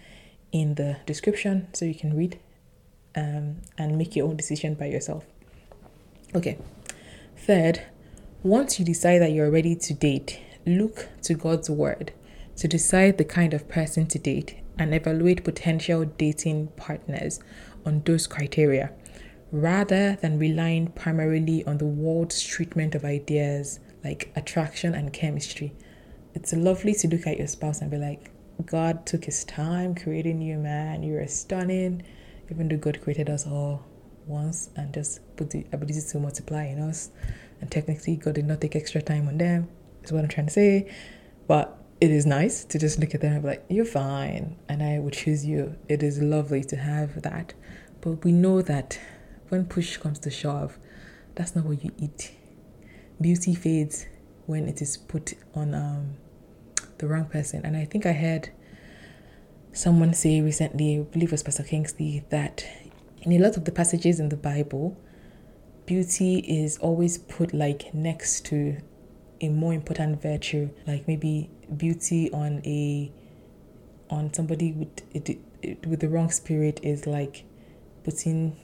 in 0.52 0.74
the 0.74 0.96
description 1.06 1.68
so 1.72 1.84
you 1.84 1.94
can 1.94 2.16
read 2.16 2.38
um, 3.14 3.56
and 3.78 3.96
make 3.96 4.16
your 4.16 4.26
own 4.26 4.36
decision 4.36 4.74
by 4.74 4.86
yourself. 4.86 5.24
Okay. 6.34 6.58
Third 7.36 7.82
once 8.42 8.78
you 8.78 8.84
decide 8.84 9.18
that 9.18 9.32
you're 9.32 9.50
ready 9.50 9.76
to 9.76 9.92
date 9.92 10.40
look 10.64 11.08
to 11.20 11.34
god's 11.34 11.68
word 11.68 12.10
to 12.56 12.66
decide 12.66 13.18
the 13.18 13.24
kind 13.24 13.52
of 13.52 13.68
person 13.68 14.06
to 14.06 14.18
date 14.18 14.56
and 14.80 14.94
evaluate 14.94 15.44
potential 15.44 16.04
dating 16.04 16.68
partners 16.76 17.38
on 17.84 18.02
those 18.04 18.26
criteria 18.26 18.90
rather 19.52 20.16
than 20.22 20.38
relying 20.38 20.86
primarily 20.88 21.64
on 21.64 21.78
the 21.78 21.86
world's 21.86 22.42
treatment 22.42 22.94
of 22.94 23.04
ideas 23.04 23.80
like 24.02 24.32
attraction 24.36 24.94
and 24.94 25.12
chemistry. 25.12 25.72
It's 26.34 26.52
lovely 26.52 26.94
to 26.94 27.08
look 27.08 27.26
at 27.26 27.38
your 27.38 27.48
spouse 27.48 27.80
and 27.80 27.90
be 27.90 27.98
like, 27.98 28.30
God 28.64 29.04
took 29.06 29.24
his 29.24 29.44
time 29.44 29.94
creating 29.94 30.40
you, 30.40 30.56
man. 30.58 31.02
You're 31.02 31.26
stunning. 31.26 32.02
Even 32.50 32.68
though 32.68 32.76
God 32.76 33.00
created 33.00 33.28
us 33.28 33.46
all 33.46 33.84
once 34.26 34.70
and 34.76 34.94
just 34.94 35.20
put 35.36 35.50
the 35.50 35.66
ability 35.72 36.00
to 36.00 36.18
multiply 36.18 36.64
in 36.64 36.80
us. 36.80 37.10
And 37.60 37.70
technically, 37.70 38.16
God 38.16 38.34
did 38.34 38.46
not 38.46 38.60
take 38.60 38.76
extra 38.76 39.02
time 39.02 39.28
on 39.28 39.38
them, 39.38 39.68
is 40.02 40.12
what 40.12 40.22
I'm 40.22 40.28
trying 40.28 40.46
to 40.46 40.52
say. 40.52 40.92
But 41.46 41.79
it 42.00 42.10
is 42.10 42.24
nice 42.24 42.64
to 42.64 42.78
just 42.78 42.98
look 42.98 43.14
at 43.14 43.20
them 43.20 43.34
and 43.34 43.42
be 43.42 43.48
like, 43.48 43.64
you're 43.68 43.84
fine, 43.84 44.56
and 44.68 44.82
I 44.82 44.98
would 44.98 45.12
choose 45.12 45.44
you. 45.44 45.76
It 45.88 46.02
is 46.02 46.22
lovely 46.22 46.64
to 46.64 46.76
have 46.76 47.22
that. 47.22 47.52
But 48.00 48.24
we 48.24 48.32
know 48.32 48.62
that 48.62 48.98
when 49.50 49.66
push 49.66 49.98
comes 49.98 50.18
to 50.20 50.30
shove, 50.30 50.78
that's 51.34 51.54
not 51.54 51.66
what 51.66 51.84
you 51.84 51.92
eat. 51.98 52.32
Beauty 53.20 53.54
fades 53.54 54.06
when 54.46 54.66
it 54.66 54.80
is 54.80 54.96
put 54.96 55.34
on 55.54 55.74
um, 55.74 56.16
the 56.98 57.06
wrong 57.06 57.26
person. 57.26 57.64
And 57.64 57.76
I 57.76 57.84
think 57.84 58.06
I 58.06 58.12
heard 58.12 58.50
someone 59.72 60.14
say 60.14 60.40
recently, 60.40 60.98
I 60.98 61.02
believe 61.02 61.28
it 61.28 61.32
was 61.32 61.42
Pastor 61.42 61.64
Kingsley, 61.64 62.24
that 62.30 62.64
in 63.22 63.32
a 63.32 63.38
lot 63.38 63.58
of 63.58 63.66
the 63.66 63.72
passages 63.72 64.18
in 64.18 64.30
the 64.30 64.36
Bible, 64.36 64.96
beauty 65.84 66.38
is 66.38 66.78
always 66.78 67.18
put 67.18 67.52
like 67.52 67.92
next 67.92 68.46
to 68.46 68.78
a 69.42 69.48
more 69.48 69.74
important 69.74 70.22
virtue, 70.22 70.70
like 70.86 71.06
maybe 71.06 71.50
beauty 71.76 72.30
on 72.32 72.62
a 72.64 73.10
on 74.10 74.32
somebody 74.32 74.72
with 74.72 75.02
it, 75.14 75.86
with 75.86 76.00
the 76.00 76.08
wrong 76.08 76.30
spirit 76.30 76.80
is 76.82 77.06
like 77.06 77.44
putting 78.04 78.56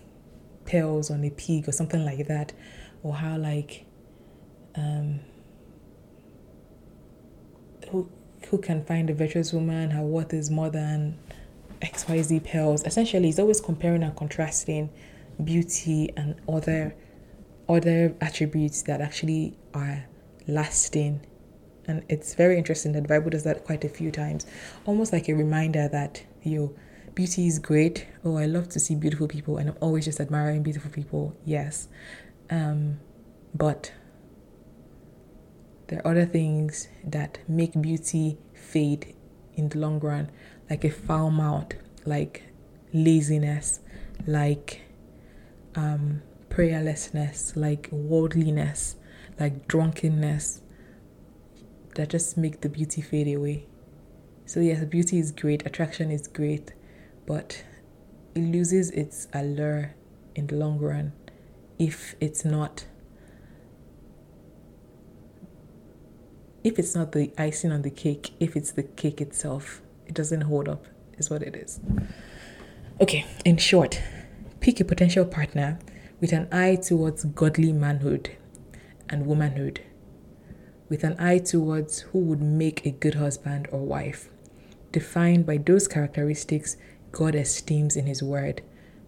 pearls 0.64 1.10
on 1.10 1.24
a 1.24 1.30
pig 1.30 1.68
or 1.68 1.72
something 1.72 2.04
like 2.04 2.26
that, 2.26 2.52
or 3.02 3.14
how 3.14 3.36
like 3.36 3.86
um 4.74 5.20
who 7.90 8.10
who 8.48 8.58
can 8.58 8.84
find 8.84 9.10
a 9.10 9.14
virtuous 9.14 9.52
woman, 9.52 9.90
her 9.90 10.02
worth 10.02 10.32
is 10.32 10.50
more 10.50 10.70
than 10.70 11.18
XYZ 11.82 12.44
pearls. 12.50 12.84
Essentially, 12.84 13.28
it's 13.28 13.38
always 13.38 13.60
comparing 13.60 14.02
and 14.02 14.14
contrasting 14.16 14.90
beauty 15.42 16.12
and 16.16 16.34
other 16.48 16.94
other 17.68 18.14
attributes 18.20 18.82
that 18.82 19.00
actually 19.00 19.56
are 19.74 20.04
lasting. 20.46 21.20
And 21.86 22.04
it's 22.08 22.34
very 22.34 22.58
interesting 22.58 22.92
that 22.92 23.02
the 23.02 23.08
Bible 23.08 23.30
does 23.30 23.44
that 23.44 23.64
quite 23.64 23.84
a 23.84 23.88
few 23.88 24.10
times, 24.10 24.46
almost 24.84 25.12
like 25.12 25.28
a 25.28 25.34
reminder 25.34 25.88
that 25.88 26.22
yo, 26.42 26.74
beauty 27.14 27.46
is 27.46 27.58
great. 27.58 28.06
Oh, 28.24 28.36
I 28.36 28.46
love 28.46 28.68
to 28.70 28.80
see 28.80 28.94
beautiful 28.94 29.28
people, 29.28 29.58
and 29.58 29.70
I'm 29.70 29.76
always 29.80 30.04
just 30.04 30.20
admiring 30.20 30.62
beautiful 30.62 30.90
people. 30.90 31.36
Yes, 31.44 31.88
um, 32.50 32.98
but 33.54 33.92
there 35.88 36.00
are 36.00 36.10
other 36.12 36.26
things 36.26 36.88
that 37.04 37.38
make 37.48 37.80
beauty 37.80 38.38
fade 38.54 39.14
in 39.54 39.68
the 39.68 39.78
long 39.78 40.00
run, 40.00 40.30
like 40.68 40.84
a 40.84 40.90
foul 40.90 41.30
mouth, 41.30 41.72
like 42.04 42.42
laziness, 42.92 43.80
like 44.26 44.82
um, 45.74 46.22
prayerlessness, 46.50 47.56
like 47.56 47.88
worldliness, 47.92 48.96
like 49.38 49.68
drunkenness 49.68 50.62
that 51.96 52.08
just 52.08 52.36
make 52.36 52.60
the 52.60 52.68
beauty 52.68 53.02
fade 53.02 53.34
away. 53.34 53.66
So 54.44 54.60
yes, 54.60 54.84
beauty 54.84 55.18
is 55.18 55.32
great, 55.32 55.66
attraction 55.66 56.10
is 56.10 56.28
great, 56.28 56.72
but 57.26 57.64
it 58.34 58.40
loses 58.40 58.90
its 58.92 59.26
allure 59.32 59.94
in 60.34 60.46
the 60.46 60.54
long 60.54 60.78
run 60.78 61.12
if 61.78 62.14
it's 62.20 62.44
not 62.44 62.86
if 66.62 66.80
it's 66.80 66.96
not 66.96 67.12
the 67.12 67.32
icing 67.38 67.70
on 67.70 67.82
the 67.82 67.90
cake, 67.90 68.32
if 68.40 68.56
it's 68.56 68.72
the 68.72 68.82
cake 68.82 69.20
itself, 69.20 69.82
it 70.06 70.14
doesn't 70.14 70.40
hold 70.42 70.68
up, 70.68 70.84
is 71.16 71.30
what 71.30 71.40
it 71.42 71.54
is. 71.54 71.78
Okay, 73.00 73.24
in 73.44 73.56
short, 73.56 74.02
pick 74.58 74.80
a 74.80 74.84
potential 74.84 75.24
partner 75.24 75.78
with 76.20 76.32
an 76.32 76.48
eye 76.50 76.74
towards 76.74 77.24
godly 77.24 77.72
manhood 77.72 78.30
and 79.08 79.26
womanhood, 79.26 79.80
with 80.88 81.02
an 81.04 81.16
eye 81.18 81.38
towards 81.38 82.00
who 82.00 82.18
would 82.20 82.40
make 82.40 82.86
a 82.86 82.90
good 82.90 83.14
husband 83.14 83.68
or 83.72 83.80
wife, 83.80 84.28
defined 84.92 85.46
by 85.46 85.58
those 85.58 85.88
characteristics 85.88 86.76
God 87.12 87.34
esteems 87.34 87.96
in 87.96 88.06
His 88.06 88.22
Word, 88.22 88.62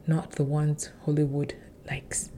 not 0.06 0.32
the 0.32 0.44
ones 0.44 0.90
Hollywood 1.04 1.54
likes. 1.88 2.30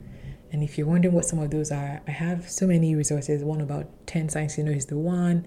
And 0.52 0.62
if 0.62 0.76
you're 0.76 0.86
wondering 0.86 1.14
what 1.14 1.24
some 1.24 1.38
of 1.38 1.50
those 1.50 1.70
are, 1.70 2.02
I 2.06 2.10
have 2.10 2.50
so 2.50 2.66
many 2.66 2.94
resources. 2.94 3.44
One 3.44 3.60
about 3.60 3.88
10 4.06 4.28
signs 4.28 4.58
you 4.58 4.64
know 4.64 4.72
is 4.72 4.86
the 4.86 4.98
one, 4.98 5.46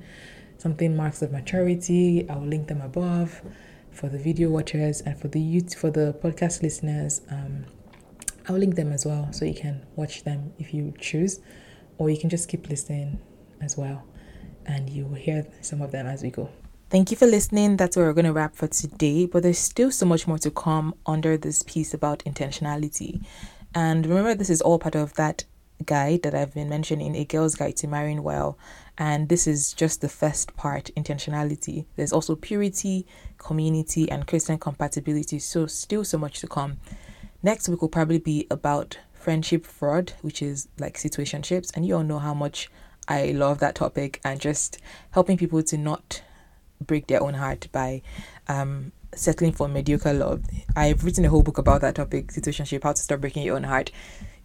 something 0.57 0.95
marks 0.95 1.21
of 1.21 1.31
maturity. 1.31 2.27
I 2.29 2.35
will 2.37 2.47
link 2.47 2.69
them 2.69 2.81
above 2.81 3.41
for 3.91 4.07
the 4.07 4.17
video 4.17 4.49
watchers 4.49 5.01
and 5.01 5.19
for 5.19 5.27
the 5.27 5.41
youth 5.41 5.75
for 5.75 5.91
the 5.91 6.15
podcast 6.23 6.63
listeners. 6.63 7.21
Um, 7.29 7.65
I'll 8.47 8.57
link 8.57 8.75
them 8.75 8.91
as 8.91 9.05
well 9.05 9.31
so 9.31 9.45
you 9.45 9.53
can 9.53 9.85
watch 9.95 10.23
them 10.23 10.53
if 10.57 10.73
you 10.73 10.93
choose, 10.99 11.41
or 11.97 12.09
you 12.09 12.17
can 12.17 12.29
just 12.29 12.49
keep 12.49 12.69
listening 12.69 13.19
as 13.63 13.77
well, 13.77 14.03
and 14.65 14.89
you 14.89 15.05
will 15.05 15.15
hear 15.15 15.47
some 15.61 15.81
of 15.81 15.91
them 15.91 16.05
as 16.05 16.21
we 16.21 16.29
go. 16.29 16.49
Thank 16.89 17.09
you 17.09 17.17
for 17.17 17.25
listening. 17.25 17.77
That's 17.77 17.97
where 17.97 18.05
we're 18.05 18.13
going 18.13 18.25
to 18.25 18.33
wrap 18.33 18.55
for 18.55 18.67
today, 18.67 19.25
but 19.25 19.41
there's 19.41 19.57
still 19.57 19.89
so 19.89 20.05
much 20.05 20.27
more 20.27 20.37
to 20.37 20.51
come 20.51 20.93
under 21.07 21.37
this 21.37 21.63
piece 21.63 21.93
about 21.93 22.19
intentionality. 22.19 23.25
And 23.73 24.05
remember, 24.05 24.35
this 24.35 24.51
is 24.51 24.61
all 24.61 24.77
part 24.77 24.93
of 24.95 25.15
that 25.15 25.45
guide 25.85 26.21
that 26.21 26.35
I've 26.35 26.53
been 26.53 26.69
mentioning, 26.69 27.15
A 27.15 27.25
Girl's 27.25 27.55
Guide 27.55 27.75
to 27.77 27.87
Marrying 27.87 28.21
Well. 28.21 28.57
And 28.97 29.27
this 29.27 29.47
is 29.47 29.73
just 29.73 30.01
the 30.01 30.09
first 30.09 30.55
part 30.55 30.91
intentionality. 30.95 31.85
There's 31.95 32.13
also 32.13 32.35
purity, 32.35 33.07
community, 33.39 34.09
and 34.11 34.27
Christian 34.27 34.59
compatibility. 34.59 35.39
So, 35.39 35.65
still 35.65 36.03
so 36.03 36.19
much 36.19 36.39
to 36.41 36.47
come. 36.47 36.77
Next 37.41 37.67
week 37.67 37.81
will 37.81 37.89
probably 37.89 38.19
be 38.19 38.45
about 38.51 38.99
friendship 39.13 39.65
fraud, 39.65 40.13
which 40.21 40.41
is 40.41 40.67
like 40.77 40.97
situationships. 40.97 41.75
And 41.75 41.85
you 41.85 41.95
all 41.95 42.03
know 42.03 42.19
how 42.19 42.33
much 42.35 42.69
I 43.07 43.31
love 43.31 43.59
that 43.59 43.75
topic 43.75 44.19
and 44.23 44.39
just 44.39 44.77
helping 45.11 45.37
people 45.37 45.61
to 45.63 45.77
not 45.77 46.21
break 46.79 47.07
their 47.07 47.21
own 47.21 47.35
heart 47.35 47.67
by 47.71 48.01
um, 48.47 48.91
settling 49.13 49.51
for 49.51 49.67
mediocre 49.67 50.13
love. 50.13 50.43
I've 50.75 51.03
written 51.03 51.25
a 51.25 51.29
whole 51.29 51.43
book 51.43 51.57
about 51.57 51.81
that 51.81 51.95
topic, 51.95 52.27
situationship, 52.27 52.83
how 52.83 52.93
to 52.93 53.01
stop 53.01 53.21
breaking 53.21 53.43
your 53.43 53.55
own 53.55 53.63
heart. 53.63 53.91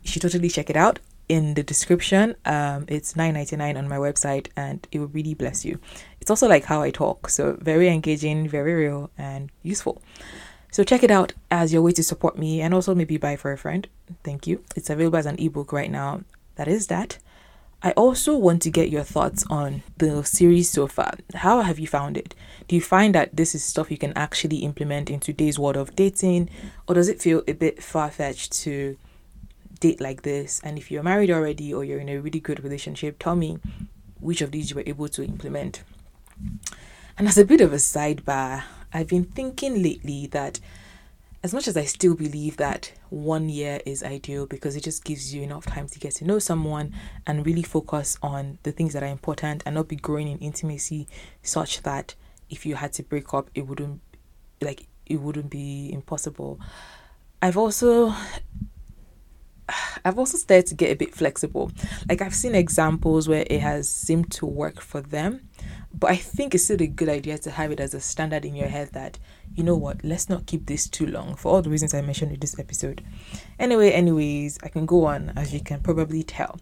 You 0.03 0.11
should 0.11 0.23
totally 0.23 0.49
check 0.49 0.71
it 0.71 0.77
out 0.77 0.99
in 1.29 1.55
the 1.55 1.63
description. 1.63 2.35
Um, 2.45 2.85
it's 2.89 3.15
nine 3.15 3.35
ninety 3.35 3.57
nine 3.57 3.77
on 3.77 3.89
my 3.89 3.97
website, 3.97 4.49
and 4.57 4.87
it 4.91 4.99
will 4.99 5.09
really 5.09 5.35
bless 5.35 5.65
you. 5.65 5.79
It's 6.21 6.31
also 6.31 6.49
like 6.49 6.65
how 6.65 6.83
I 6.83 6.91
talk, 6.91 7.29
so 7.29 7.59
very 7.61 7.89
engaging, 7.89 8.49
very 8.49 8.75
real, 8.75 9.11
and 9.19 9.51
useful. 9.63 10.03
So 10.71 10.85
check 10.85 11.03
it 11.03 11.11
out 11.11 11.33
as 11.51 11.73
your 11.73 11.83
way 11.83 11.93
to 11.93 12.03
support 12.03 12.39
me, 12.39 12.61
and 12.61 12.75
also 12.75 12.95
maybe 12.95 13.17
buy 13.17 13.37
for 13.37 13.53
a 13.53 13.59
friend. 13.59 13.89
Thank 14.25 14.47
you. 14.47 14.65
It's 14.77 14.91
available 14.91 15.19
as 15.19 15.27
an 15.27 15.39
ebook 15.39 15.73
right 15.73 15.91
now. 15.91 16.23
That 16.57 16.69
is 16.69 16.87
that. 16.89 17.19
I 17.81 17.93
also 17.93 18.37
want 18.37 18.63
to 18.63 18.71
get 18.71 18.91
your 18.91 19.05
thoughts 19.05 19.45
on 19.49 19.85
the 19.99 20.25
series 20.25 20.69
so 20.69 20.89
far. 20.89 21.15
How 21.33 21.63
have 21.63 21.79
you 21.79 21.87
found 21.87 22.17
it? 22.17 22.35
Do 22.67 22.75
you 22.75 22.83
find 22.83 23.15
that 23.15 23.37
this 23.37 23.55
is 23.55 23.63
stuff 23.63 23.91
you 23.91 23.97
can 23.97 24.13
actually 24.17 24.59
implement 24.59 25.11
in 25.11 25.21
today's 25.21 25.61
world 25.61 25.77
of 25.77 25.95
dating, 25.95 26.51
or 26.89 26.97
does 26.97 27.09
it 27.09 27.23
feel 27.23 27.45
a 27.47 27.53
bit 27.53 27.81
far 27.81 28.11
fetched 28.11 28.53
to 28.65 28.97
date 29.79 30.01
like 30.01 30.23
this? 30.23 30.61
And 30.65 30.77
if 30.77 30.91
you're 30.91 31.05
married 31.05 31.31
already 31.31 31.73
or 31.73 31.85
you're 31.85 32.01
in 32.01 32.09
a 32.09 32.19
really 32.19 32.41
good 32.41 32.65
relationship, 32.65 33.17
tell 33.21 33.37
me 33.37 33.59
which 34.19 34.43
of 34.43 34.51
these 34.51 34.71
you 34.71 34.77
were 34.77 34.83
able 34.85 35.09
to 35.11 35.23
implement. 35.23 35.85
And 37.17 37.29
as 37.29 37.39
a 37.39 37.45
bit 37.45 37.61
of 37.61 37.73
a 37.73 37.77
sidebar, 37.77 38.65
I've 38.93 39.09
been 39.09 39.25
thinking 39.25 39.85
lately 39.85 40.27
that 40.29 40.59
as 41.43 41.55
much 41.55 41.69
as 41.69 41.77
I 41.77 41.85
still 41.85 42.15
believe 42.15 42.57
that 42.57 42.93
one 43.11 43.49
year 43.49 43.81
is 43.87 44.03
ideal 44.03 44.47
because 44.47 44.75
it 44.75 44.83
just 44.83 45.05
gives 45.05 45.33
you 45.33 45.43
enough 45.43 45.67
time 45.67 45.87
to 45.87 45.99
get 45.99 46.17
to 46.17 46.25
know 46.25 46.39
someone 46.41 46.93
and 47.27 47.47
really 47.47 47.63
focus 47.63 48.19
on 48.23 48.59
the 48.65 48.73
things 48.73 48.93
that 48.93 49.05
are 49.05 49.07
important 49.07 49.63
and 49.65 49.77
not 49.77 49.87
be 49.89 49.97
growing 49.97 50.29
in 50.29 50.39
intimacy 50.39 51.07
such 51.43 51.83
that 51.83 52.15
if 52.51 52.67
you 52.67 52.75
had 52.75 52.93
to 52.95 53.03
break 53.05 53.33
up 53.35 53.51
it 53.55 53.67
wouldn't 53.67 54.01
like 54.61 54.89
it 55.07 55.21
wouldn't 55.21 55.51
be 55.51 55.91
impossible. 55.93 56.59
I've 57.41 57.57
also 57.57 58.13
I've 60.05 60.19
also 60.19 60.37
started 60.37 60.67
to 60.69 60.75
get 60.75 60.91
a 60.91 60.97
bit 60.97 61.15
flexible. 61.15 61.71
Like 62.09 62.23
I've 62.23 62.35
seen 62.35 62.55
examples 62.55 63.29
where 63.29 63.45
it 63.49 63.61
has 63.61 63.89
seemed 63.89 64.31
to 64.33 64.47
work 64.47 64.81
for 64.81 65.01
them, 65.01 65.49
but 65.93 66.11
I 66.11 66.17
think 66.17 66.55
it's 66.55 66.65
still 66.65 66.81
a 66.83 66.87
good 66.87 67.09
idea 67.09 67.39
to 67.39 67.51
have 67.51 67.71
it 67.71 67.81
as 67.81 67.95
a 67.95 68.01
standard 68.01 68.45
in 68.45 68.55
your 68.55 68.69
head 68.69 68.91
that 68.93 69.19
you 69.55 69.65
know 69.65 69.77
what, 69.77 70.05
let's 70.05 70.29
not 70.29 70.47
keep 70.47 70.67
this 70.67 70.89
too 70.89 71.07
long 71.07 71.35
for 71.35 71.53
all 71.53 71.63
the 71.63 71.71
reasons 71.71 71.95
I 71.95 72.01
mentioned 72.01 72.33
in 72.33 72.41
this 72.41 72.59
episode. 72.59 73.05
Anyway, 73.59 73.91
anyways, 73.91 74.59
I 74.63 74.69
can 74.69 74.87
go 74.87 75.07
on 75.07 75.33
as 75.37 75.53
you 75.53 75.61
can 75.61 75.81
probably 75.81 76.23
tell. 76.23 76.59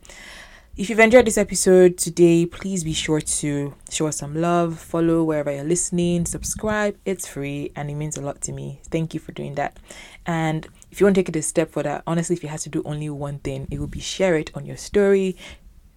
If 0.77 0.91
you've 0.91 1.01
enjoyed 1.01 1.27
this 1.27 1.39
episode 1.39 1.97
today, 1.97 2.45
please 2.45 2.85
be 2.85 2.93
sure 2.93 3.23
to 3.23 3.75
show 3.91 4.09
us 4.09 4.19
some 4.19 4.35
love, 4.35 4.79
follow 4.79 5.25
wherever 5.25 5.51
you're 5.51 5.65
listening, 5.65 6.27
subscribe. 6.27 6.99
It's 7.07 7.27
free 7.27 7.73
and 7.75 7.91
it 7.91 7.95
means 7.95 8.19
a 8.19 8.21
lot 8.21 8.43
to 8.43 8.53
me. 8.53 8.81
Thank 8.91 9.15
you 9.15 9.21
for 9.21 9.33
doing 9.33 9.55
that. 9.55 9.79
And 10.27 10.69
if 10.91 11.01
you 11.01 11.07
want 11.07 11.15
to 11.17 11.23
take 11.23 11.29
it 11.29 11.37
a 11.37 11.43
step 11.43 11.71
further, 11.73 12.03
honestly, 12.07 12.37
if 12.37 12.43
you 12.43 12.49
had 12.49 12.61
to 12.61 12.69
do 12.69 12.83
only 12.85 13.11
one 13.11 13.39
thing, 13.39 13.67
it 13.71 13.81
would 13.81 13.91
be 13.91 14.01
share 14.01 14.37
it 14.37 14.51
on 14.55 14.67
your 14.67 14.77
story, 14.77 15.37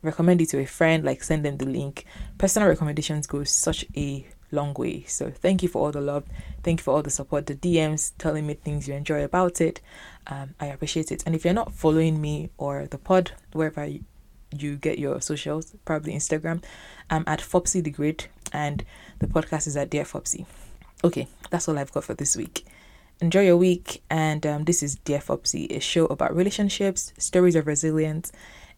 recommend 0.01 0.41
it 0.41 0.49
to 0.49 0.59
a 0.59 0.65
friend, 0.65 1.03
like 1.03 1.23
send 1.23 1.45
them 1.45 1.57
the 1.57 1.65
link. 1.65 2.05
Personal 2.37 2.69
recommendations 2.69 3.27
go 3.27 3.43
such 3.43 3.85
a 3.95 4.25
long 4.51 4.73
way. 4.73 5.03
So 5.03 5.29
thank 5.31 5.61
you 5.63 5.69
for 5.69 5.85
all 5.85 5.91
the 5.91 6.01
love. 6.01 6.25
Thank 6.63 6.79
you 6.79 6.83
for 6.83 6.95
all 6.95 7.03
the 7.03 7.09
support, 7.09 7.45
the 7.45 7.55
DMs 7.55 8.13
telling 8.17 8.47
me 8.47 8.55
things 8.55 8.87
you 8.87 8.93
enjoy 8.93 9.23
about 9.23 9.61
it. 9.61 9.81
Um, 10.27 10.55
I 10.59 10.67
appreciate 10.67 11.11
it. 11.11 11.23
And 11.25 11.35
if 11.35 11.45
you're 11.45 11.53
not 11.53 11.73
following 11.73 12.19
me 12.19 12.49
or 12.57 12.87
the 12.87 12.97
pod, 12.97 13.31
wherever 13.53 13.85
you, 13.85 14.03
you 14.57 14.77
get 14.77 14.97
your 14.97 15.21
socials, 15.21 15.75
probably 15.85 16.13
Instagram. 16.13 16.63
I'm 17.09 17.23
at 17.27 17.39
Fopsy 17.39 17.83
the 17.83 17.91
Great, 17.91 18.29
and 18.51 18.83
the 19.19 19.27
podcast 19.27 19.67
is 19.67 19.77
at 19.77 19.89
Dear 19.89 20.03
Fopsy. 20.03 20.45
Okay, 21.03 21.27
that's 21.49 21.69
all 21.69 21.77
I've 21.77 21.91
got 21.91 22.03
for 22.03 22.13
this 22.13 22.35
week. 22.35 22.65
Enjoy 23.21 23.41
your 23.41 23.57
week, 23.57 24.01
and 24.09 24.45
um, 24.45 24.63
this 24.63 24.81
is 24.81 24.95
Dear 24.95 25.19
Fopsy, 25.19 25.67
a 25.75 25.81
show 25.81 26.05
about 26.05 26.33
relationships, 26.33 27.11
stories 27.17 27.55
of 27.55 27.67
resilience, 27.67 28.31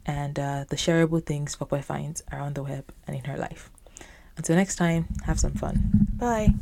and 0.03 0.39
uh, 0.39 0.65
the 0.67 0.75
shareable 0.75 1.23
things 1.23 1.53
Fopsy 1.53 1.83
finds 1.83 2.23
around 2.31 2.55
the 2.55 2.63
web 2.63 2.91
and 3.05 3.15
in 3.15 3.25
her 3.25 3.37
life. 3.37 3.69
Until 4.37 4.55
next 4.55 4.77
time, 4.77 5.05
have 5.25 5.39
some 5.39 5.53
fun. 5.53 6.07
Bye. 6.17 6.55